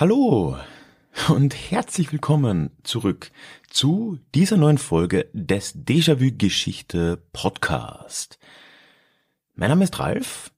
Hallo 0.00 0.56
und 1.28 1.54
herzlich 1.54 2.12
willkommen 2.12 2.70
zurück 2.82 3.30
zu 3.68 4.18
dieser 4.34 4.56
neuen 4.56 4.78
Folge 4.78 5.28
des 5.32 5.74
Déjà-vu 5.76 6.30
Geschichte 6.36 7.22
Podcast. 7.32 8.38
Mein 9.54 9.70
Name 9.70 9.84
ist 9.84 9.98
Ralf 9.98 10.50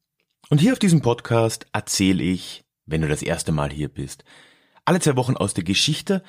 und 0.50 0.60
hier 0.60 0.72
auf 0.72 0.78
diesem 0.78 1.02
Podcast 1.02 1.66
erzähle 1.72 2.22
ich, 2.22 2.64
wenn 2.86 3.00
du 3.00 3.08
das 3.08 3.22
erste 3.22 3.52
Mal 3.52 3.70
hier 3.70 3.88
bist, 3.88 4.24
alle 4.84 5.00
zwei 5.00 5.16
Wochen 5.16 5.36
aus 5.36 5.54
der 5.54 5.64
Geschichte. 5.64 6.22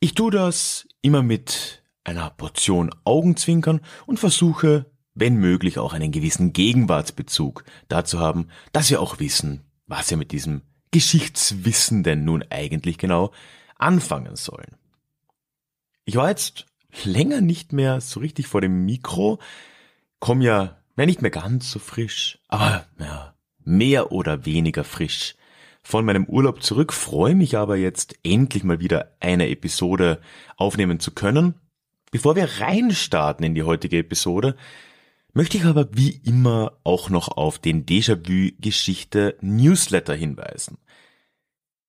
Ich 0.00 0.14
tue 0.14 0.30
das 0.30 0.86
immer 1.00 1.22
mit 1.22 1.82
einer 2.04 2.30
Portion 2.30 2.90
Augenzwinkern 3.04 3.80
und 4.06 4.18
versuche, 4.18 4.86
wenn 5.14 5.36
möglich, 5.36 5.78
auch 5.78 5.92
einen 5.92 6.12
gewissen 6.12 6.52
Gegenwartsbezug 6.52 7.64
dazu 7.88 8.18
haben, 8.18 8.48
dass 8.72 8.90
wir 8.90 9.00
auch 9.00 9.18
wissen, 9.18 9.64
was 9.86 10.10
wir 10.10 10.16
mit 10.16 10.32
diesem 10.32 10.62
Geschichtswissen 10.90 12.02
denn 12.02 12.24
nun 12.24 12.44
eigentlich 12.50 12.98
genau 12.98 13.32
anfangen 13.78 14.36
sollen. 14.36 14.76
Ich 16.04 16.16
war 16.16 16.28
jetzt 16.28 16.66
länger 17.04 17.40
nicht 17.40 17.72
mehr 17.72 18.00
so 18.00 18.20
richtig 18.20 18.46
vor 18.46 18.60
dem 18.60 18.84
Mikro, 18.84 19.38
komm 20.20 20.40
ja, 20.40 20.76
na 20.96 21.06
nicht 21.06 21.22
mehr 21.22 21.30
ganz 21.30 21.70
so 21.70 21.78
frisch, 21.78 22.38
aber 22.48 22.86
ja, 22.98 23.34
mehr 23.64 24.12
oder 24.12 24.44
weniger 24.44 24.84
frisch 24.84 25.36
von 25.82 26.04
meinem 26.04 26.26
Urlaub 26.26 26.62
zurück, 26.62 26.92
freue 26.92 27.34
mich 27.34 27.56
aber 27.56 27.76
jetzt 27.76 28.18
endlich 28.22 28.64
mal 28.64 28.80
wieder 28.80 29.16
eine 29.20 29.48
Episode 29.48 30.20
aufnehmen 30.56 31.00
zu 31.00 31.12
können. 31.12 31.54
Bevor 32.10 32.36
wir 32.36 32.60
reinstarten 32.60 33.44
in 33.44 33.54
die 33.54 33.62
heutige 33.62 33.98
Episode, 33.98 34.56
möchte 35.32 35.56
ich 35.56 35.64
aber 35.64 35.88
wie 35.92 36.10
immer 36.10 36.78
auch 36.84 37.10
noch 37.10 37.28
auf 37.28 37.58
den 37.58 37.86
Déjà-vu-Geschichte 37.86 39.36
Newsletter 39.40 40.14
hinweisen. 40.14 40.78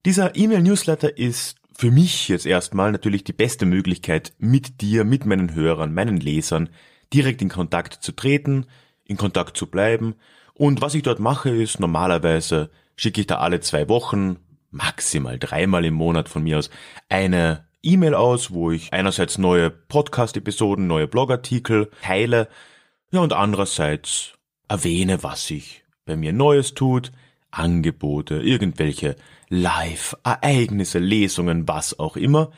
Dieser 0.06 0.36
E-Mail-Newsletter 0.36 1.18
ist 1.18 1.59
für 1.80 1.92
mich 1.92 2.28
jetzt 2.28 2.46
erstmal 2.46 2.92
natürlich 2.92 3.24
die 3.24 3.32
beste 3.32 3.66
Möglichkeit, 3.66 4.34
mit 4.38 4.82
dir, 4.82 5.06
mit 5.06 5.26
meinen 5.26 5.56
Hörern, 5.56 5.94
meinen 5.94 6.18
Lesern 6.18 6.68
direkt 7.14 7.42
in 7.42 7.48
Kontakt 7.48 8.04
zu 8.04 8.12
treten, 8.12 8.66
in 9.06 9.16
Kontakt 9.16 9.56
zu 9.56 9.66
bleiben. 9.66 10.16
Und 10.54 10.82
was 10.82 10.94
ich 10.94 11.04
dort 11.04 11.22
mache, 11.22 11.52
ist 11.52 11.80
normalerweise 11.80 12.70
schicke 12.98 13.22
ich 13.22 13.28
da 13.28 13.38
alle 13.38 13.62
zwei 13.62 13.88
Wochen, 13.88 14.40
maximal 14.72 15.40
dreimal 15.40 15.86
im 15.86 15.94
Monat 15.94 16.28
von 16.28 16.44
mir 16.44 16.58
aus, 16.58 16.70
eine 17.08 17.66
E-Mail 17.82 18.14
aus, 18.14 18.52
wo 18.52 18.72
ich 18.72 18.92
einerseits 18.92 19.38
neue 19.38 19.70
Podcast-Episoden, 19.70 20.86
neue 20.86 21.08
Blogartikel 21.08 21.92
teile 22.02 22.50
ja, 23.14 23.22
und 23.22 23.32
andererseits 23.32 24.34
erwähne, 24.68 25.24
was 25.24 25.48
sich 25.48 25.86
bei 26.06 26.18
mir 26.18 26.34
Neues 26.34 26.74
tut, 26.74 27.14
Angebote, 27.52 28.42
irgendwelche 28.42 29.16
Live-Ereignisse, 29.50 31.00
Lesungen, 31.00 31.68
was 31.68 32.00
auch 32.00 32.16
immer. 32.16 32.52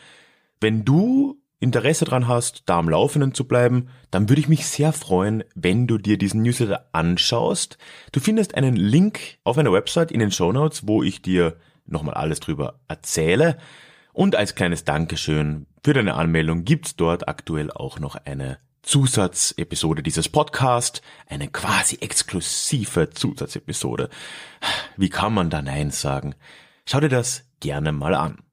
Wenn 0.59 0.85
du 0.85 1.41
Interesse 1.59 2.05
dran 2.05 2.27
hast, 2.27 2.63
da 2.65 2.79
am 2.79 2.89
Laufenden 2.89 3.33
zu 3.33 3.47
bleiben, 3.47 3.89
dann 4.09 4.27
würde 4.29 4.41
ich 4.41 4.49
mich 4.49 4.65
sehr 4.65 4.93
freuen, 4.93 5.43
wenn 5.53 5.87
du 5.87 5.97
dir 5.97 6.17
diesen 6.17 6.41
Newsletter 6.41 6.89
anschaust. 6.91 7.77
Du 8.11 8.19
findest 8.19 8.55
einen 8.55 8.75
Link 8.75 9.37
auf 9.43 9.57
meiner 9.57 9.71
Website 9.71 10.11
in 10.11 10.19
den 10.19 10.31
Show 10.31 10.51
Notes, 10.51 10.87
wo 10.87 11.03
ich 11.03 11.21
dir 11.21 11.57
nochmal 11.85 12.15
alles 12.15 12.39
drüber 12.39 12.79
erzähle. 12.87 13.57
Und 14.11 14.35
als 14.35 14.55
kleines 14.55 14.85
Dankeschön 14.85 15.67
für 15.83 15.93
deine 15.93 16.15
Anmeldung 16.15 16.65
gibt's 16.65 16.95
dort 16.95 17.27
aktuell 17.27 17.71
auch 17.71 17.99
noch 17.99 18.15
eine 18.15 18.57
Zusatzepisode 18.81 20.01
dieses 20.01 20.29
Podcast, 20.29 21.03
eine 21.27 21.47
quasi 21.47 21.97
exklusive 22.01 23.11
Zusatzepisode. 23.11 24.09
Wie 24.97 25.09
kann 25.09 25.33
man 25.33 25.51
da 25.51 25.61
Nein 25.61 25.91
sagen? 25.91 26.33
Schau 26.91 26.99
dir 26.99 27.07
das 27.07 27.49
gerne 27.61 27.93
mal 27.93 28.13
an. 28.13 28.43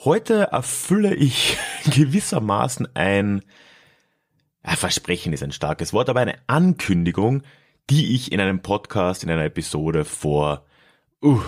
Heute 0.00 0.44
erfülle 0.52 1.14
ich 1.14 1.58
gewissermaßen 1.84 2.88
ein 2.96 3.42
Versprechen 4.62 5.34
ist 5.34 5.42
ein 5.42 5.52
starkes 5.52 5.92
Wort, 5.92 6.08
aber 6.08 6.20
eine 6.20 6.38
Ankündigung, 6.46 7.42
die 7.90 8.14
ich 8.14 8.32
in 8.32 8.40
einem 8.40 8.62
Podcast, 8.62 9.22
in 9.22 9.30
einer 9.30 9.44
Episode 9.44 10.06
vor 10.06 10.64
uh, 11.22 11.42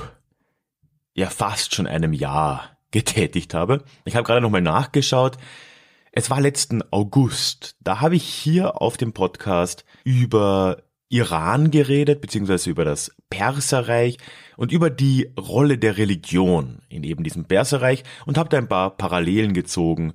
ja 1.15 1.31
fast 1.31 1.75
schon 1.75 1.86
einem 1.86 2.12
Jahr 2.12 2.76
getätigt 2.91 3.54
habe. 3.54 3.82
Ich 4.04 4.15
habe 4.15 4.26
gerade 4.26 4.42
nochmal 4.42 4.60
nachgeschaut. 4.60 5.38
Es 6.12 6.28
war 6.28 6.38
letzten 6.38 6.82
August. 6.92 7.76
Da 7.81 8.03
habe 8.03 8.16
ich 8.16 8.25
hier 8.25 8.82
auf 8.82 8.98
dem 8.98 9.15
Podcast 9.15 9.86
über 10.04 10.82
Iran 11.09 11.70
geredet, 11.70 12.20
beziehungsweise 12.20 12.69
über 12.69 12.84
das 12.84 13.16
Perserreich 13.31 14.19
und 14.56 14.72
über 14.72 14.90
die 14.90 15.32
Rolle 15.38 15.78
der 15.78 15.96
Religion 15.96 16.80
in 16.88 17.04
eben 17.04 17.24
diesem 17.24 17.44
Perserreich 17.44 18.04
und 18.24 18.38
habe 18.38 18.48
da 18.48 18.58
ein 18.58 18.68
paar 18.68 18.96
Parallelen 18.96 19.52
gezogen 19.52 20.14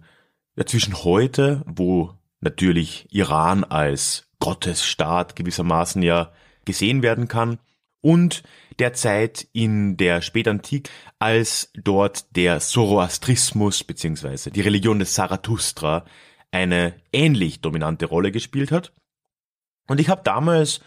ja, 0.56 0.66
zwischen 0.66 1.04
heute, 1.04 1.64
wo 1.66 2.14
natürlich 2.40 3.08
Iran 3.12 3.64
als 3.64 4.28
Gottesstaat 4.40 5.36
gewissermaßen 5.36 6.02
ja 6.02 6.32
gesehen 6.66 7.04
werden 7.04 7.28
kann, 7.28 7.60
und 8.02 8.44
der 8.80 8.94
Zeit 8.94 9.48
in 9.54 9.96
der 9.96 10.22
Spätantik, 10.22 10.90
als 11.20 11.72
dort 11.76 12.36
der 12.36 12.60
Zoroastrismus 12.60 13.84
bzw. 13.84 14.50
die 14.50 14.62
Religion 14.62 15.00
des 15.00 15.14
Zarathustra 15.14 16.06
eine 16.50 16.96
ähnlich 17.14 17.62
dominante 17.62 18.08
Rolle 18.08 18.32
gespielt 18.32 18.72
hat. 18.72 18.92
Und 19.88 20.00
ich 20.00 20.10
habe 20.10 20.24
damals 20.24 20.82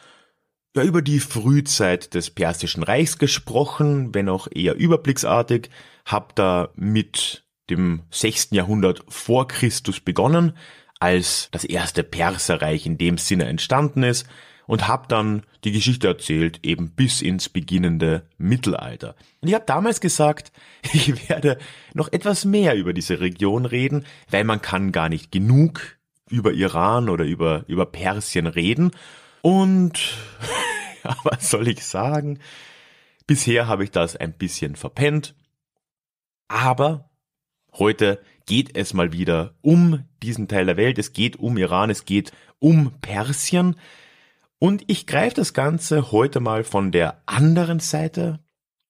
ja, 0.77 0.83
über 0.83 1.03
die 1.03 1.21
Frühzeit 1.21 2.15
des 2.15 2.31
Persischen 2.31 2.83
Reichs 2.83 3.19
gesprochen, 3.19 4.15
wenn 4.15 4.29
auch 4.29 4.49
eher 4.53 4.75
überblicksartig, 4.75 5.71
habe 6.05 6.29
da 6.35 6.71
mit 6.75 7.45
dem 7.71 8.03
6. 8.11 8.49
Jahrhundert 8.51 9.05
vor 9.09 9.49
Christus 9.49 10.01
begonnen, 10.01 10.53
als 10.99 11.49
das 11.53 11.65
erste 11.65 12.03
Perserreich 12.03 12.87
in 12.87 12.99
dem 12.99 13.19
Sinne 13.19 13.45
entstanden 13.45 14.03
ist, 14.03 14.27
und 14.67 14.89
habe 14.89 15.07
dann 15.09 15.43
die 15.65 15.73
Geschichte 15.73 16.09
erzählt, 16.09 16.61
eben 16.63 16.91
bis 16.91 17.21
ins 17.21 17.51
beginnende 17.51 18.27
Mittelalter. 18.39 19.15
Und 19.43 19.49
ich 19.49 19.55
habe 19.55 19.67
damals 19.67 20.01
gesagt, 20.01 20.53
ich 20.93 21.29
werde 21.29 21.59
noch 21.93 22.11
etwas 22.13 22.45
mehr 22.45 22.75
über 22.75 22.93
diese 22.93 23.21
Region 23.21 23.67
reden, 23.67 24.07
weil 24.31 24.45
man 24.45 24.63
kann 24.63 24.91
gar 24.91 25.09
nicht 25.09 25.31
genug 25.31 25.99
über 26.31 26.53
Iran 26.53 27.11
oder 27.11 27.25
über, 27.25 27.65
über 27.69 27.87
Persien 27.87 28.47
reden. 28.47 28.91
Und 29.43 30.17
ja, 31.05 31.17
was 31.25 31.51
soll 31.51 31.69
ich 31.69 31.85
sagen? 31.85 32.39
Bisher 33.27 33.67
habe 33.67 33.85
ich 33.85 33.91
das 33.91 34.17
ein 34.17 34.33
bisschen 34.33 34.77
verpennt. 34.77 35.35
Aber 36.49 37.11
heute 37.73 38.23
geht 38.47 38.77
es 38.77 38.93
mal 38.93 39.13
wieder 39.13 39.55
um 39.63 40.05
diesen 40.23 40.49
Teil 40.49 40.67
der 40.67 40.77
Welt. 40.77 40.99
Es 40.99 41.13
geht 41.13 41.37
um 41.37 41.57
Iran, 41.57 41.91
es 41.91 42.05
geht 42.05 42.33
um 42.59 42.93
Persien. 43.01 43.77
Und 44.59 44.85
ich 44.87 45.07
greife 45.07 45.37
das 45.37 45.55
Ganze 45.55 46.13
heute 46.13 46.41
mal 46.41 46.65
von 46.65 46.93
der 46.93 47.23
anderen 47.27 47.81
Seite 47.81 48.41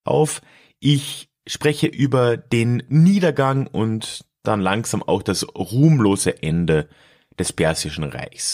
auf. 0.04 0.42
Ich 0.80 1.28
spreche 1.46 1.86
über 1.86 2.36
den 2.36 2.82
Niedergang 2.88 3.66
und 3.66 4.24
dann 4.42 4.60
langsam 4.60 5.02
auch 5.02 5.22
das 5.22 5.46
ruhmlose 5.56 6.42
Ende 6.42 6.88
des 7.38 7.52
Persischen 7.52 8.04
Reichs. 8.04 8.53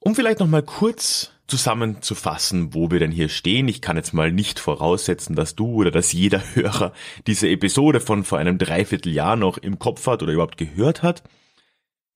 Um 0.00 0.14
vielleicht 0.14 0.40
nochmal 0.40 0.62
kurz 0.62 1.30
zusammenzufassen, 1.46 2.72
wo 2.72 2.90
wir 2.90 3.00
denn 3.00 3.10
hier 3.10 3.28
stehen. 3.28 3.68
Ich 3.68 3.82
kann 3.82 3.96
jetzt 3.96 4.14
mal 4.14 4.32
nicht 4.32 4.58
voraussetzen, 4.58 5.36
dass 5.36 5.56
du 5.56 5.66
oder 5.74 5.90
dass 5.90 6.12
jeder 6.12 6.42
Hörer 6.54 6.92
diese 7.26 7.48
Episode 7.48 8.00
von 8.00 8.24
vor 8.24 8.38
einem 8.38 8.56
Dreivierteljahr 8.56 9.36
noch 9.36 9.58
im 9.58 9.78
Kopf 9.78 10.06
hat 10.06 10.22
oder 10.22 10.32
überhaupt 10.32 10.56
gehört 10.56 11.02
hat. 11.02 11.22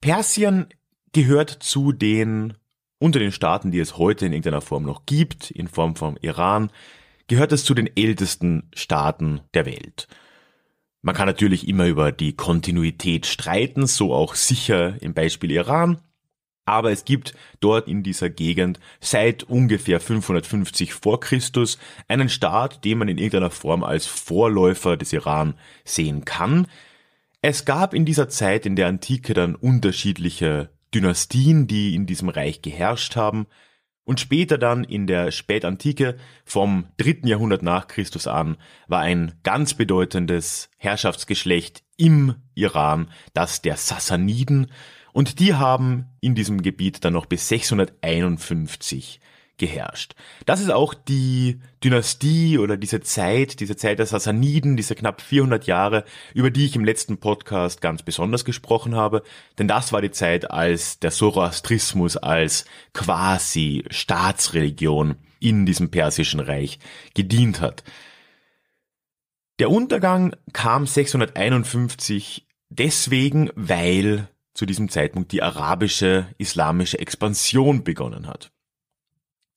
Persien 0.01 0.69
gehört 1.13 1.51
zu 1.51 1.93
den, 1.93 2.55
unter 2.99 3.19
den 3.19 3.33
Staaten, 3.33 3.71
die 3.71 3.81
es 3.81 3.99
heute 3.99 4.27
in 4.27 4.33
irgendeiner 4.33 4.63
Form 4.63 4.85
noch 4.85 5.05
gibt, 5.05 5.51
in 5.51 5.69
Form 5.69 5.97
vom 5.97 6.17
Iran, 6.23 6.71
gehört 7.27 7.53
es 7.53 7.65
zu 7.65 7.75
den 7.75 7.91
ältesten 7.97 8.71
Staaten 8.75 9.41
der 9.53 9.67
Welt. 9.67 10.09
Man 11.03 11.15
kann 11.15 11.27
natürlich 11.27 11.69
immer 11.69 11.87
über 11.87 12.13
die 12.13 12.35
Kontinuität 12.35 13.27
streiten, 13.27 13.87
so 13.87 14.15
auch 14.15 14.35
sicher 14.35 15.03
im 15.03 15.13
Beispiel 15.13 15.51
Iran. 15.51 16.01
Aber 16.67 16.91
es 16.91 17.05
gibt 17.05 17.35
dort 17.61 17.89
in 17.89 18.03
dieser 18.03 18.31
Gegend 18.31 18.81
seit 19.01 19.43
ungefähr 19.43 20.01
550 20.01 20.95
vor 20.95 21.21
Christus 21.21 21.79
einen 22.09 22.29
Staat, 22.29 22.85
den 22.85 22.99
man 22.99 23.09
in 23.09 23.19
irgendeiner 23.19 23.51
Form 23.51 23.85
als 23.85 24.07
Vorläufer 24.07 24.97
des 24.97 25.13
Iran 25.13 25.55
sehen 25.85 26.25
kann. 26.25 26.67
Es 27.43 27.67
gab 27.67 27.93
in 27.93 28.07
dieser 28.07 28.31
Zeit 28.31 28.65
in 28.65 28.77
der 28.77 28.87
Antike 28.87 29.35
dann 29.35 29.55
unterschiedliche 29.55 30.71
Dynastien, 30.95 31.67
die 31.67 31.95
in 31.95 32.07
diesem 32.07 32.31
Reich 32.31 32.63
geherrscht 32.63 33.17
haben. 33.17 33.47
Und 34.05 34.21
später 34.21 34.59
dann 34.59 34.85
in 34.85 35.07
der 35.07 35.31
Spätantike 35.31 36.17
vom 36.45 36.87
dritten 36.99 37.27
Jahrhundert 37.27 37.63
nach 37.63 37.89
Christus 37.89 38.27
an 38.27 38.57
war 38.87 39.01
ein 39.01 39.33
ganz 39.43 39.75
bedeutendes 39.75 40.69
Herrschaftsgeschlecht 40.77 41.83
im 41.97 42.35
Iran, 42.55 43.11
das 43.33 43.63
der 43.63 43.77
Sassaniden, 43.77 44.71
und 45.15 45.39
die 45.39 45.55
haben 45.55 46.07
in 46.21 46.35
diesem 46.35 46.61
Gebiet 46.61 47.05
dann 47.05 47.13
noch 47.13 47.27
bis 47.27 47.49
651 47.49 49.21
geherrscht. 49.59 50.17
Das 50.45 50.61
ist 50.61 50.73
auch 50.73 50.93
die 50.93 51.61
Dynastie 51.85 52.59
oder 52.59 52.77
diese 52.77 53.01
Zeit, 53.01 53.61
diese 53.61 53.77
Zeit 53.77 54.01
der 54.01 54.07
Sassaniden, 54.07 54.77
diese 54.77 54.97
knapp 54.97 55.21
400 55.21 55.69
Jahre, 55.69 56.05
über 56.35 56.51
die 56.51 56.67
ich 56.67 56.75
im 56.75 56.85
letzten 56.85 57.19
Podcast 57.19 57.81
ganz 57.81 58.03
besonders 58.03 58.45
gesprochen 58.45 58.97
habe, 58.97 59.23
denn 59.57 59.69
das 59.69 59.93
war 59.93 60.03
die 60.03 60.11
Zeit, 60.11 60.51
als 60.51 60.99
der 60.99 61.13
Zoroastrismus 61.13 62.17
als 62.17 62.65
quasi 62.93 63.85
Staatsreligion 63.91 65.15
in 65.39 65.65
diesem 65.65 65.93
persischen 65.93 66.41
Reich 66.41 66.81
gedient 67.15 67.61
hat. 67.61 67.85
Der 69.61 69.71
Untergang 69.71 70.35
kam 70.53 70.89
651 70.89 72.49
deswegen, 72.69 73.51
weil 73.55 74.29
zu 74.55 74.67
diesem 74.67 74.89
Zeitpunkt 74.89 75.33
die 75.33 75.43
arabische 75.43 76.27
islamische 76.39 76.99
Expansion 76.99 77.85
begonnen 77.85 78.27
hat. 78.27 78.51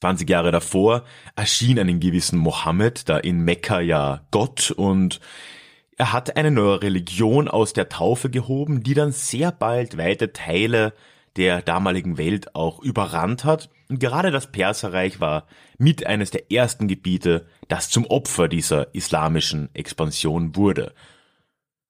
20 0.02 0.30
Jahre 0.30 0.52
davor 0.52 1.04
erschien 1.36 1.80
einen 1.80 2.00
gewissen 2.00 2.38
Mohammed, 2.38 3.10
da 3.10 3.18
in 3.18 3.42
Mekka 3.42 3.80
ja 3.80 4.28
Gott 4.32 4.72
und 4.72 5.20
er 5.98 6.14
hat 6.14 6.38
eine 6.38 6.52
neue 6.52 6.84
Religion 6.84 7.48
aus 7.48 7.74
der 7.74 7.90
Taufe 7.90 8.30
gehoben, 8.30 8.84
die 8.84 8.94
dann 8.94 9.12
sehr 9.12 9.52
bald 9.52 9.98
weite 9.98 10.32
Teile 10.32 10.94
der 11.38 11.62
damaligen 11.64 12.18
Welt 12.18 12.56
auch 12.56 12.80
überrannt 12.80 13.44
hat. 13.44 13.70
Und 13.90 14.00
gerade 14.00 14.32
das 14.32 14.52
Perserreich 14.52 15.20
war 15.20 15.48
mit 15.80 16.06
eines 16.06 16.30
der 16.30 16.52
ersten 16.52 16.88
Gebiete, 16.88 17.48
das 17.68 17.90
zum 17.90 18.06
Opfer 18.06 18.48
dieser 18.48 18.94
islamischen 18.94 19.74
Expansion 19.74 20.56
wurde. 20.56 20.94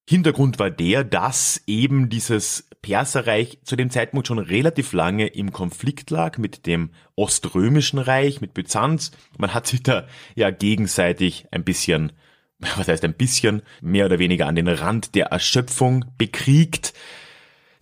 Hintergrund 0.10 0.58
war 0.58 0.72
der, 0.72 1.04
dass 1.04 1.62
eben 1.68 2.08
dieses 2.08 2.70
Perserreich 2.82 3.60
zu 3.64 3.76
dem 3.76 3.90
Zeitpunkt 3.90 4.28
schon 4.28 4.40
relativ 4.40 4.94
lange 4.94 5.28
im 5.28 5.52
Konflikt 5.52 6.12
lag 6.12 6.38
mit 6.38 6.66
dem 6.66 6.92
Oströmischen 7.16 8.00
Reich, 8.00 8.40
mit 8.40 8.54
Byzanz. 8.54 9.12
Man 9.38 9.54
hat 9.54 9.68
sich 9.68 9.84
da 9.84 10.08
ja 10.36 10.50
gegenseitig 10.50 11.48
ein 11.52 11.66
bisschen, 11.66 12.14
was 12.60 12.88
heißt 12.88 13.04
ein 13.04 13.16
bisschen, 13.16 13.64
mehr 13.82 14.06
oder 14.06 14.18
weniger 14.18 14.48
an 14.48 14.56
den 14.56 14.70
Rand 14.70 15.14
der 15.14 15.28
Erschöpfung 15.28 16.06
bekriegt. 16.18 16.94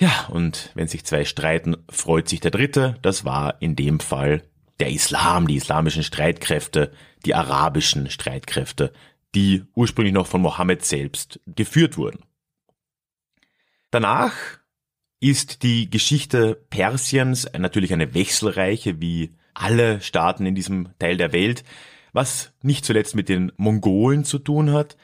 Ja, 0.02 0.26
und 0.32 0.72
wenn 0.74 0.88
sich 0.88 1.06
zwei 1.06 1.26
streiten, 1.26 1.78
freut 1.90 2.28
sich 2.28 2.40
der 2.40 2.52
Dritte. 2.52 2.98
Das 3.04 3.24
war 3.24 3.62
in 3.62 3.76
dem 3.76 4.00
Fall 4.00 4.42
der 4.80 4.90
Islam, 4.90 5.48
die 5.48 5.58
islamischen 5.58 6.04
Streitkräfte, 6.04 6.92
die 7.24 7.36
arabischen 7.36 8.10
Streitkräfte, 8.10 8.92
die 9.36 9.64
ursprünglich 9.76 10.14
noch 10.14 10.28
von 10.28 10.42
Mohammed 10.42 10.84
selbst 10.84 11.40
geführt 11.46 11.98
wurden. 11.98 12.20
Danach 13.92 14.34
ist 15.20 15.64
die 15.64 15.90
Geschichte 15.90 16.66
Persiens 16.70 17.48
natürlich 17.58 17.94
eine 17.94 18.14
wechselreiche 18.14 19.00
wie 19.02 19.36
alle 19.54 20.02
Staaten 20.02 20.46
in 20.46 20.56
diesem 20.56 20.90
Teil 21.00 21.18
der 21.18 21.34
Welt, 21.34 21.64
was 22.14 22.54
nicht 22.62 22.86
zuletzt 22.86 23.16
mit 23.16 23.30
den 23.30 23.52
Mongolen 23.58 24.24
zu 24.24 24.40
tun 24.40 24.72
hat. 24.72 24.98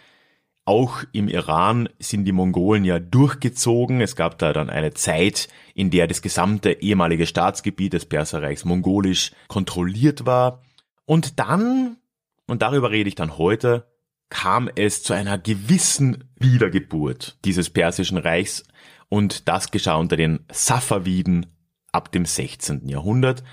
Auch 0.64 1.04
im 1.12 1.28
Iran 1.28 1.90
sind 2.00 2.26
die 2.26 2.32
Mongolen 2.32 2.86
ja 2.86 3.00
durchgezogen. 3.00 4.00
Es 4.00 4.16
gab 4.16 4.38
da 4.38 4.54
dann 4.54 4.70
eine 4.70 4.94
Zeit, 4.94 5.48
in 5.74 5.90
der 5.90 6.08
das 6.08 6.22
gesamte 6.22 6.82
ehemalige 6.82 7.26
Staatsgebiet 7.26 7.94
des 7.94 8.06
Perserreichs 8.06 8.64
mongolisch 8.64 9.32
kontrolliert 9.48 10.26
war. 10.26 10.62
Und 11.06 11.40
dann, 11.40 11.98
und 12.46 12.62
darüber 12.62 12.92
rede 12.92 13.10
ich 13.10 13.16
dann 13.16 13.38
heute, 13.38 13.91
kam 14.32 14.70
es 14.76 15.04
zu 15.04 15.14
einer 15.14 15.38
gewissen 15.38 16.24
Wiedergeburt 16.40 17.38
dieses 17.46 17.70
persischen 17.70 18.18
Reichs 18.18 18.64
und 19.10 19.48
das 19.48 19.70
geschah 19.70 19.96
unter 19.96 20.16
den 20.16 20.40
Safaviden 20.52 21.46
ab 21.92 22.12
dem 22.12 22.26
16. 22.26 22.88
Jahrhundert. 22.88 23.44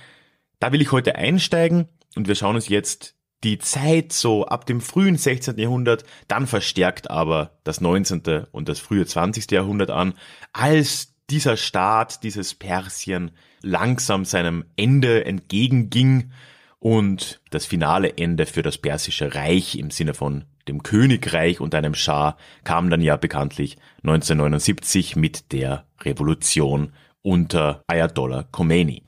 Da 0.60 0.72
will 0.72 0.80
ich 0.80 0.92
heute 0.92 1.16
einsteigen 1.16 1.88
und 2.16 2.28
wir 2.28 2.36
schauen 2.36 2.54
uns 2.54 2.68
jetzt 2.68 3.16
die 3.44 3.58
Zeit 3.58 4.12
so 4.12 4.46
ab 4.46 4.66
dem 4.66 4.80
frühen 4.80 5.16
16. 5.16 5.58
Jahrhundert, 5.58 6.04
dann 6.28 6.46
verstärkt 6.46 7.10
aber 7.10 7.58
das 7.64 7.80
19. 7.80 8.46
und 8.52 8.68
das 8.68 8.78
frühe 8.78 9.04
20. 9.04 9.50
Jahrhundert 9.50 9.90
an, 9.90 10.14
als 10.52 11.14
dieser 11.28 11.56
Staat, 11.56 12.22
dieses 12.22 12.54
Persien 12.54 13.32
langsam 13.62 14.24
seinem 14.24 14.64
Ende 14.76 15.24
entgegenging 15.24 16.32
und 16.78 17.40
das 17.50 17.66
finale 17.66 18.16
Ende 18.16 18.46
für 18.46 18.62
das 18.62 18.78
persische 18.78 19.34
Reich 19.34 19.76
im 19.76 19.90
Sinne 19.90 20.14
von 20.14 20.44
dem 20.68 20.82
Königreich 20.82 21.60
und 21.60 21.74
einem 21.74 21.94
Schah 21.94 22.36
kam 22.64 22.90
dann 22.90 23.00
ja 23.00 23.16
bekanntlich 23.16 23.76
1979 24.04 25.16
mit 25.16 25.52
der 25.52 25.86
Revolution 26.02 26.92
unter 27.22 27.82
Ayatollah 27.86 28.44
Khomeini. 28.44 29.04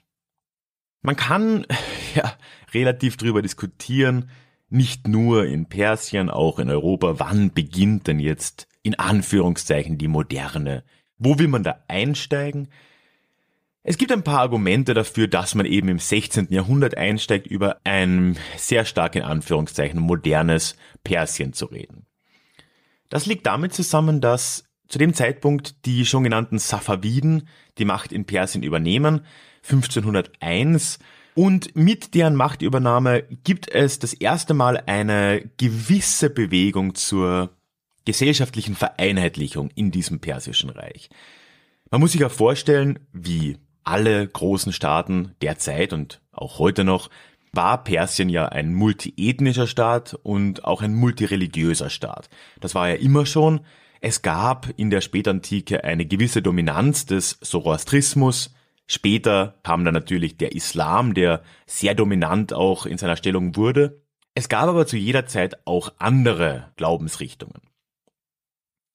Man 1.02 1.16
kann 1.16 1.66
ja 2.14 2.32
relativ 2.72 3.16
drüber 3.16 3.42
diskutieren, 3.42 4.30
nicht 4.68 5.08
nur 5.08 5.46
in 5.46 5.66
Persien, 5.66 6.30
auch 6.30 6.58
in 6.58 6.70
Europa, 6.70 7.18
wann 7.18 7.52
beginnt 7.52 8.06
denn 8.06 8.20
jetzt 8.20 8.68
in 8.82 8.98
Anführungszeichen 8.98 9.98
die 9.98 10.08
Moderne? 10.08 10.84
Wo 11.18 11.38
will 11.38 11.48
man 11.48 11.64
da 11.64 11.82
einsteigen? 11.88 12.68
Es 13.82 13.96
gibt 13.96 14.12
ein 14.12 14.24
paar 14.24 14.40
Argumente 14.40 14.92
dafür, 14.92 15.26
dass 15.26 15.54
man 15.54 15.64
eben 15.64 15.88
im 15.88 15.98
16. 15.98 16.48
Jahrhundert 16.50 16.98
einsteigt, 16.98 17.46
über 17.46 17.80
ein 17.84 18.36
sehr 18.56 18.84
stark 18.84 19.16
in 19.16 19.22
Anführungszeichen 19.22 19.98
modernes 19.98 20.76
Persien 21.02 21.54
zu 21.54 21.66
reden. 21.66 22.06
Das 23.08 23.24
liegt 23.24 23.46
damit 23.46 23.72
zusammen, 23.72 24.20
dass 24.20 24.64
zu 24.86 24.98
dem 24.98 25.14
Zeitpunkt 25.14 25.86
die 25.86 26.04
schon 26.04 26.24
genannten 26.24 26.58
Safaviden 26.58 27.48
die 27.78 27.84
Macht 27.86 28.12
in 28.12 28.26
Persien 28.26 28.62
übernehmen, 28.62 29.24
1501, 29.62 30.98
und 31.34 31.74
mit 31.76 32.14
deren 32.14 32.34
Machtübernahme 32.34 33.22
gibt 33.44 33.70
es 33.70 33.98
das 33.98 34.12
erste 34.12 34.52
Mal 34.52 34.82
eine 34.86 35.48
gewisse 35.58 36.28
Bewegung 36.28 36.94
zur 36.96 37.56
gesellschaftlichen 38.04 38.74
Vereinheitlichung 38.74 39.70
in 39.74 39.90
diesem 39.90 40.20
persischen 40.20 40.70
Reich. 40.70 41.08
Man 41.90 42.00
muss 42.00 42.12
sich 42.12 42.20
ja 42.20 42.28
vorstellen, 42.28 42.98
wie 43.12 43.56
alle 43.84 44.26
großen 44.26 44.72
Staaten 44.72 45.34
der 45.42 45.58
Zeit 45.58 45.92
und 45.92 46.20
auch 46.32 46.58
heute 46.58 46.84
noch 46.84 47.10
war 47.52 47.82
Persien 47.82 48.28
ja 48.28 48.48
ein 48.48 48.74
multiethnischer 48.74 49.66
Staat 49.66 50.14
und 50.22 50.64
auch 50.64 50.82
ein 50.82 50.94
multireligiöser 50.94 51.90
Staat. 51.90 52.28
Das 52.60 52.74
war 52.74 52.88
ja 52.88 52.94
immer 52.94 53.26
schon. 53.26 53.60
Es 54.00 54.22
gab 54.22 54.68
in 54.76 54.90
der 54.90 55.00
Spätantike 55.00 55.84
eine 55.84 56.06
gewisse 56.06 56.42
Dominanz 56.42 57.06
des 57.06 57.38
Zoroastrismus. 57.40 58.54
Später 58.86 59.58
kam 59.62 59.84
dann 59.84 59.94
natürlich 59.94 60.36
der 60.36 60.52
Islam, 60.52 61.14
der 61.14 61.42
sehr 61.66 61.94
dominant 61.94 62.52
auch 62.52 62.86
in 62.86 62.98
seiner 62.98 63.16
Stellung 63.16 63.56
wurde. 63.56 64.02
Es 64.34 64.48
gab 64.48 64.68
aber 64.68 64.86
zu 64.86 64.96
jeder 64.96 65.26
Zeit 65.26 65.66
auch 65.66 65.92
andere 65.98 66.72
Glaubensrichtungen. 66.76 67.60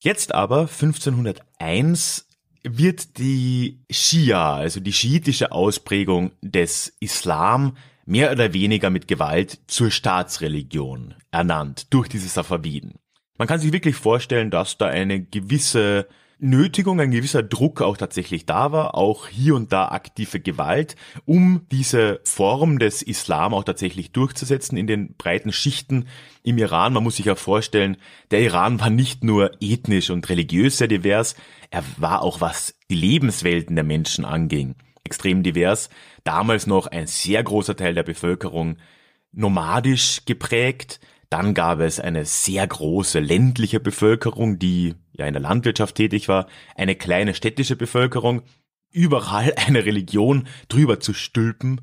Jetzt 0.02 0.34
aber, 0.34 0.62
1501, 0.62 2.28
wird 2.66 3.18
die 3.20 3.84
Schia, 3.90 4.56
also 4.56 4.80
die 4.80 4.94
schiitische 4.94 5.52
Ausprägung 5.52 6.32
des 6.42 6.96
Islam, 7.00 7.78
mehr 8.06 8.32
oder 8.32 8.54
weniger 8.54 8.90
mit 8.90 9.08
Gewalt 9.08 9.60
zur 9.68 9.92
Staatsreligion 9.92 11.16
ernannt 11.32 11.94
durch 11.94 12.08
diese 12.08 12.28
Safaviden. 12.28 12.96
Man 13.38 13.48
kann 13.48 13.60
sich 13.60 13.72
wirklich 13.72 13.96
vorstellen, 13.96 14.52
dass 14.52 14.78
da 14.78 14.88
eine 14.88 15.22
gewisse 15.22 16.08
Nötigung, 16.40 17.00
ein 17.00 17.12
gewisser 17.12 17.44
Druck 17.44 17.82
auch 17.82 17.96
tatsächlich 17.96 18.46
da 18.46 18.72
war, 18.72 18.96
auch 18.96 19.28
hier 19.28 19.56
und 19.56 19.72
da 19.72 19.88
aktive 19.88 20.40
Gewalt, 20.40 20.96
um 21.26 21.66
diese 21.72 22.20
Form 22.24 22.78
des 22.78 23.02
Islam 23.02 23.54
auch 23.54 23.64
tatsächlich 23.64 24.12
durchzusetzen 24.12 24.78
in 24.78 24.86
den 24.86 25.16
breiten 25.16 25.54
Schichten 25.54 26.08
im 26.44 26.58
Iran. 26.58 26.94
Man 26.94 27.04
muss 27.04 27.16
sich 27.16 27.26
ja 27.26 27.36
vorstellen, 27.36 27.98
der 28.32 28.42
Iran 28.42 28.80
war 28.82 28.90
nicht 28.90 29.24
nur 29.24 29.52
ethnisch 29.62 30.10
und 30.10 30.28
religiös 30.28 30.78
sehr 30.78 30.90
divers, 30.90 31.36
er 31.72 31.84
war 31.98 32.22
auch 32.22 32.42
was 32.42 32.76
die 32.90 32.96
Lebenswelten 32.96 33.76
der 33.76 33.86
Menschen 33.86 34.26
anging, 34.26 34.76
extrem 35.04 35.42
divers. 35.42 35.90
Damals 36.24 36.68
noch 36.68 36.88
ein 36.88 37.08
sehr 37.08 37.44
großer 37.44 37.76
Teil 37.76 37.94
der 37.94 38.04
Bevölkerung 38.04 38.78
nomadisch 39.32 40.26
geprägt, 40.26 41.00
dann 41.30 41.54
gab 41.54 41.80
es 41.80 42.00
eine 42.00 42.26
sehr 42.26 42.66
große 42.66 43.20
ländliche 43.20 43.80
Bevölkerung, 43.80 44.60
die 44.60 44.96
ja 45.18 45.26
in 45.26 45.34
der 45.34 45.42
Landwirtschaft 45.42 45.96
tätig 45.96 46.28
war, 46.28 46.48
eine 46.76 46.96
kleine 46.96 47.34
städtische 47.34 47.76
Bevölkerung, 47.76 48.42
überall 48.92 49.54
eine 49.68 49.86
Religion 49.86 50.48
drüber 50.68 51.00
zu 51.00 51.14
stülpen. 51.14 51.82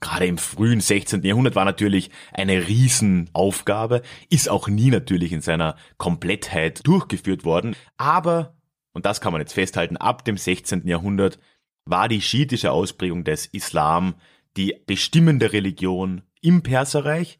Gerade 0.00 0.26
im 0.26 0.36
frühen 0.36 0.80
16. 0.80 1.22
Jahrhundert 1.22 1.56
war 1.56 1.64
natürlich 1.64 2.10
eine 2.32 2.68
Riesenaufgabe, 2.68 4.02
ist 4.28 4.50
auch 4.50 4.68
nie 4.68 4.90
natürlich 4.90 5.32
in 5.32 5.40
seiner 5.40 5.76
Komplettheit 5.96 6.86
durchgeführt 6.86 7.44
worden, 7.44 7.74
aber, 7.96 8.54
und 8.92 9.06
das 9.06 9.22
kann 9.22 9.32
man 9.32 9.40
jetzt 9.40 9.54
festhalten, 9.54 9.96
ab 9.96 10.24
dem 10.24 10.36
16. 10.36 10.86
Jahrhundert 10.86 11.38
war 11.86 12.08
die 12.08 12.20
schiitische 12.20 12.72
Ausprägung 12.72 13.24
des 13.24 13.46
Islam 13.46 14.16
die 14.56 14.74
bestimmende 14.86 15.52
Religion 15.52 16.22
im 16.40 16.62
Perserreich, 16.62 17.38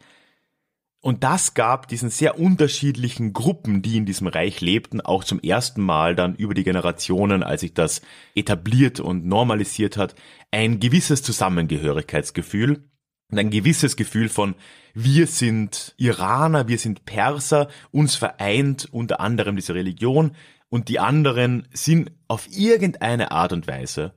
und 1.01 1.23
das 1.23 1.55
gab 1.55 1.89
diesen 1.89 2.11
sehr 2.11 2.39
unterschiedlichen 2.39 3.33
Gruppen, 3.33 3.83
die 3.83 3.97
in 3.97 4.07
diesem 4.07 4.27
Reich 4.27 4.61
lebten, 4.61 5.01
auch 5.01 5.23
zum 5.23 5.39
ersten 5.41 5.83
Mal 5.83 6.17
dann 6.17 6.35
über 6.35 6.55
die 6.55 6.65
Generationen, 6.65 7.43
als 7.43 7.61
sich 7.61 7.75
das 7.75 8.03
etabliert 8.35 8.99
und 8.99 9.25
normalisiert 9.25 9.97
hat, 9.97 10.15
ein 10.51 10.81
gewisses 10.81 11.23
Zusammengehörigkeitsgefühl 11.23 12.89
und 13.31 13.39
ein 13.39 13.51
gewisses 13.51 13.97
Gefühl 13.97 14.29
von 14.29 14.55
wir 14.95 15.27
sind 15.27 15.95
Iraner, 15.99 16.69
wir 16.69 16.79
sind 16.79 17.05
Perser, 17.05 17.69
uns 17.91 18.17
vereint 18.17 18.89
unter 18.91 19.21
anderem 19.21 19.57
diese 19.57 19.75
Religion 19.75 20.33
und 20.69 20.89
die 20.89 20.99
anderen 20.99 21.69
sind 21.73 22.11
auf 22.29 22.49
irgendeine 22.51 23.31
Art 23.31 23.53
und 23.53 23.69
Weise 23.69 24.15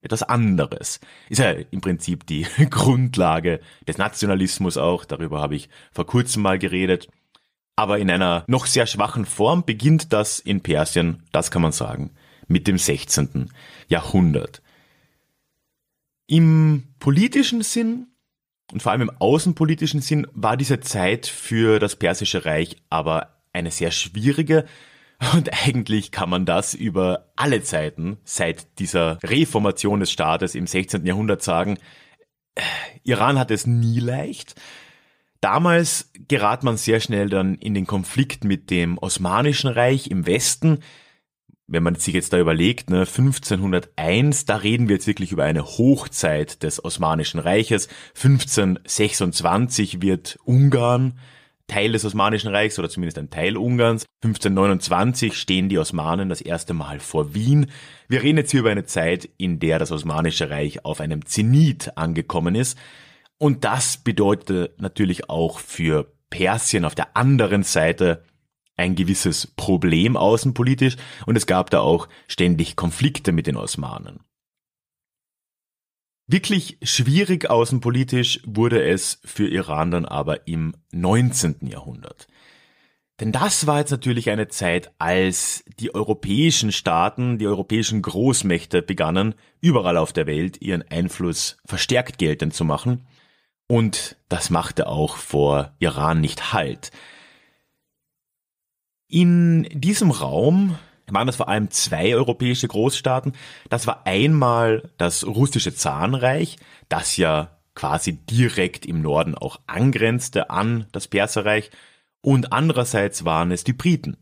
etwas 0.00 0.22
anderes. 0.22 1.00
Ist 1.28 1.38
ja 1.38 1.50
im 1.50 1.80
Prinzip 1.80 2.26
die 2.26 2.46
Grundlage 2.70 3.60
des 3.86 3.98
Nationalismus 3.98 4.76
auch, 4.76 5.04
darüber 5.04 5.40
habe 5.40 5.56
ich 5.56 5.68
vor 5.92 6.06
kurzem 6.06 6.42
mal 6.42 6.58
geredet. 6.58 7.08
Aber 7.76 7.98
in 7.98 8.10
einer 8.10 8.44
noch 8.48 8.66
sehr 8.66 8.86
schwachen 8.86 9.24
Form 9.24 9.64
beginnt 9.64 10.12
das 10.12 10.40
in 10.40 10.62
Persien, 10.62 11.22
das 11.30 11.50
kann 11.50 11.62
man 11.62 11.72
sagen, 11.72 12.10
mit 12.48 12.66
dem 12.66 12.76
16. 12.78 13.50
Jahrhundert. 13.88 14.62
Im 16.26 16.88
politischen 16.98 17.62
Sinn 17.62 18.08
und 18.72 18.82
vor 18.82 18.92
allem 18.92 19.02
im 19.02 19.10
außenpolitischen 19.18 20.00
Sinn 20.00 20.26
war 20.32 20.56
diese 20.56 20.80
Zeit 20.80 21.26
für 21.26 21.78
das 21.78 21.96
Persische 21.96 22.44
Reich 22.44 22.76
aber 22.90 23.38
eine 23.52 23.70
sehr 23.70 23.90
schwierige, 23.90 24.66
und 25.34 25.50
eigentlich 25.66 26.12
kann 26.12 26.30
man 26.30 26.46
das 26.46 26.74
über 26.74 27.30
alle 27.36 27.62
Zeiten 27.62 28.18
seit 28.24 28.78
dieser 28.78 29.18
Reformation 29.22 30.00
des 30.00 30.12
Staates 30.12 30.54
im 30.54 30.66
16. 30.66 31.04
Jahrhundert 31.04 31.42
sagen. 31.42 31.78
Iran 33.02 33.38
hat 33.38 33.50
es 33.50 33.66
nie 33.66 34.00
leicht. 34.00 34.54
Damals 35.40 36.10
gerat 36.26 36.64
man 36.64 36.76
sehr 36.76 37.00
schnell 37.00 37.28
dann 37.28 37.54
in 37.56 37.74
den 37.74 37.86
Konflikt 37.86 38.44
mit 38.44 38.70
dem 38.70 38.98
Osmanischen 38.98 39.70
Reich 39.70 40.08
im 40.08 40.26
Westen. 40.26 40.80
Wenn 41.68 41.82
man 41.82 41.94
sich 41.96 42.14
jetzt 42.14 42.32
da 42.32 42.38
überlegt, 42.38 42.90
ne, 42.90 43.00
1501, 43.00 44.46
da 44.46 44.56
reden 44.56 44.88
wir 44.88 44.96
jetzt 44.96 45.06
wirklich 45.06 45.32
über 45.32 45.44
eine 45.44 45.64
Hochzeit 45.64 46.62
des 46.62 46.84
Osmanischen 46.84 47.38
Reiches. 47.38 47.88
1526 48.14 50.00
wird 50.00 50.38
Ungarn 50.44 51.18
Teil 51.68 51.92
des 51.92 52.04
Osmanischen 52.04 52.50
Reichs 52.50 52.78
oder 52.78 52.88
zumindest 52.88 53.18
ein 53.18 53.30
Teil 53.30 53.56
Ungarns. 53.56 54.06
1529 54.24 55.34
stehen 55.34 55.68
die 55.68 55.78
Osmanen 55.78 56.28
das 56.28 56.40
erste 56.40 56.74
Mal 56.74 56.98
vor 56.98 57.34
Wien. 57.34 57.70
Wir 58.08 58.22
reden 58.22 58.38
jetzt 58.38 58.50
hier 58.50 58.60
über 58.60 58.70
eine 58.70 58.86
Zeit, 58.86 59.28
in 59.36 59.60
der 59.60 59.78
das 59.78 59.92
Osmanische 59.92 60.50
Reich 60.50 60.84
auf 60.84 61.00
einem 61.00 61.24
Zenit 61.26 61.96
angekommen 61.96 62.56
ist. 62.56 62.76
Und 63.36 63.64
das 63.64 63.98
bedeutete 63.98 64.74
natürlich 64.78 65.30
auch 65.30 65.60
für 65.60 66.12
Persien 66.30 66.84
auf 66.84 66.96
der 66.96 67.16
anderen 67.16 67.62
Seite 67.62 68.24
ein 68.76 68.94
gewisses 68.94 69.46
Problem 69.46 70.16
außenpolitisch 70.16 70.96
und 71.26 71.36
es 71.36 71.46
gab 71.46 71.70
da 71.70 71.80
auch 71.80 72.08
ständig 72.28 72.76
Konflikte 72.76 73.32
mit 73.32 73.46
den 73.46 73.56
Osmanen. 73.56 74.20
Wirklich 76.30 76.76
schwierig 76.82 77.48
außenpolitisch 77.48 78.40
wurde 78.44 78.82
es 78.82 79.18
für 79.24 79.48
Iran 79.48 79.90
dann 79.90 80.04
aber 80.04 80.46
im 80.46 80.74
19. 80.92 81.66
Jahrhundert. 81.66 82.26
Denn 83.18 83.32
das 83.32 83.66
war 83.66 83.78
jetzt 83.78 83.92
natürlich 83.92 84.28
eine 84.28 84.48
Zeit, 84.48 84.92
als 84.98 85.64
die 85.80 85.94
europäischen 85.94 86.70
Staaten, 86.70 87.38
die 87.38 87.46
europäischen 87.46 88.02
Großmächte 88.02 88.82
begannen, 88.82 89.36
überall 89.62 89.96
auf 89.96 90.12
der 90.12 90.26
Welt 90.26 90.60
ihren 90.60 90.82
Einfluss 90.82 91.56
verstärkt 91.64 92.18
geltend 92.18 92.52
zu 92.52 92.66
machen. 92.66 93.06
Und 93.66 94.16
das 94.28 94.50
machte 94.50 94.86
auch 94.86 95.16
vor 95.16 95.74
Iran 95.78 96.20
nicht 96.20 96.52
Halt. 96.52 96.92
In 99.08 99.62
diesem 99.72 100.10
Raum 100.10 100.76
waren 101.14 101.26
das 101.26 101.36
vor 101.36 101.48
allem 101.48 101.70
zwei 101.70 102.14
europäische 102.14 102.68
Großstaaten. 102.68 103.32
Das 103.68 103.86
war 103.86 104.06
einmal 104.06 104.90
das 104.98 105.26
russische 105.26 105.74
Zahnreich, 105.74 106.56
das 106.88 107.16
ja 107.16 107.58
quasi 107.74 108.14
direkt 108.14 108.86
im 108.86 109.02
Norden 109.02 109.34
auch 109.36 109.60
angrenzte 109.66 110.50
an 110.50 110.86
das 110.92 111.06
Perserreich. 111.08 111.70
Und 112.20 112.52
andererseits 112.52 113.24
waren 113.24 113.52
es 113.52 113.64
die 113.64 113.72
Briten, 113.72 114.16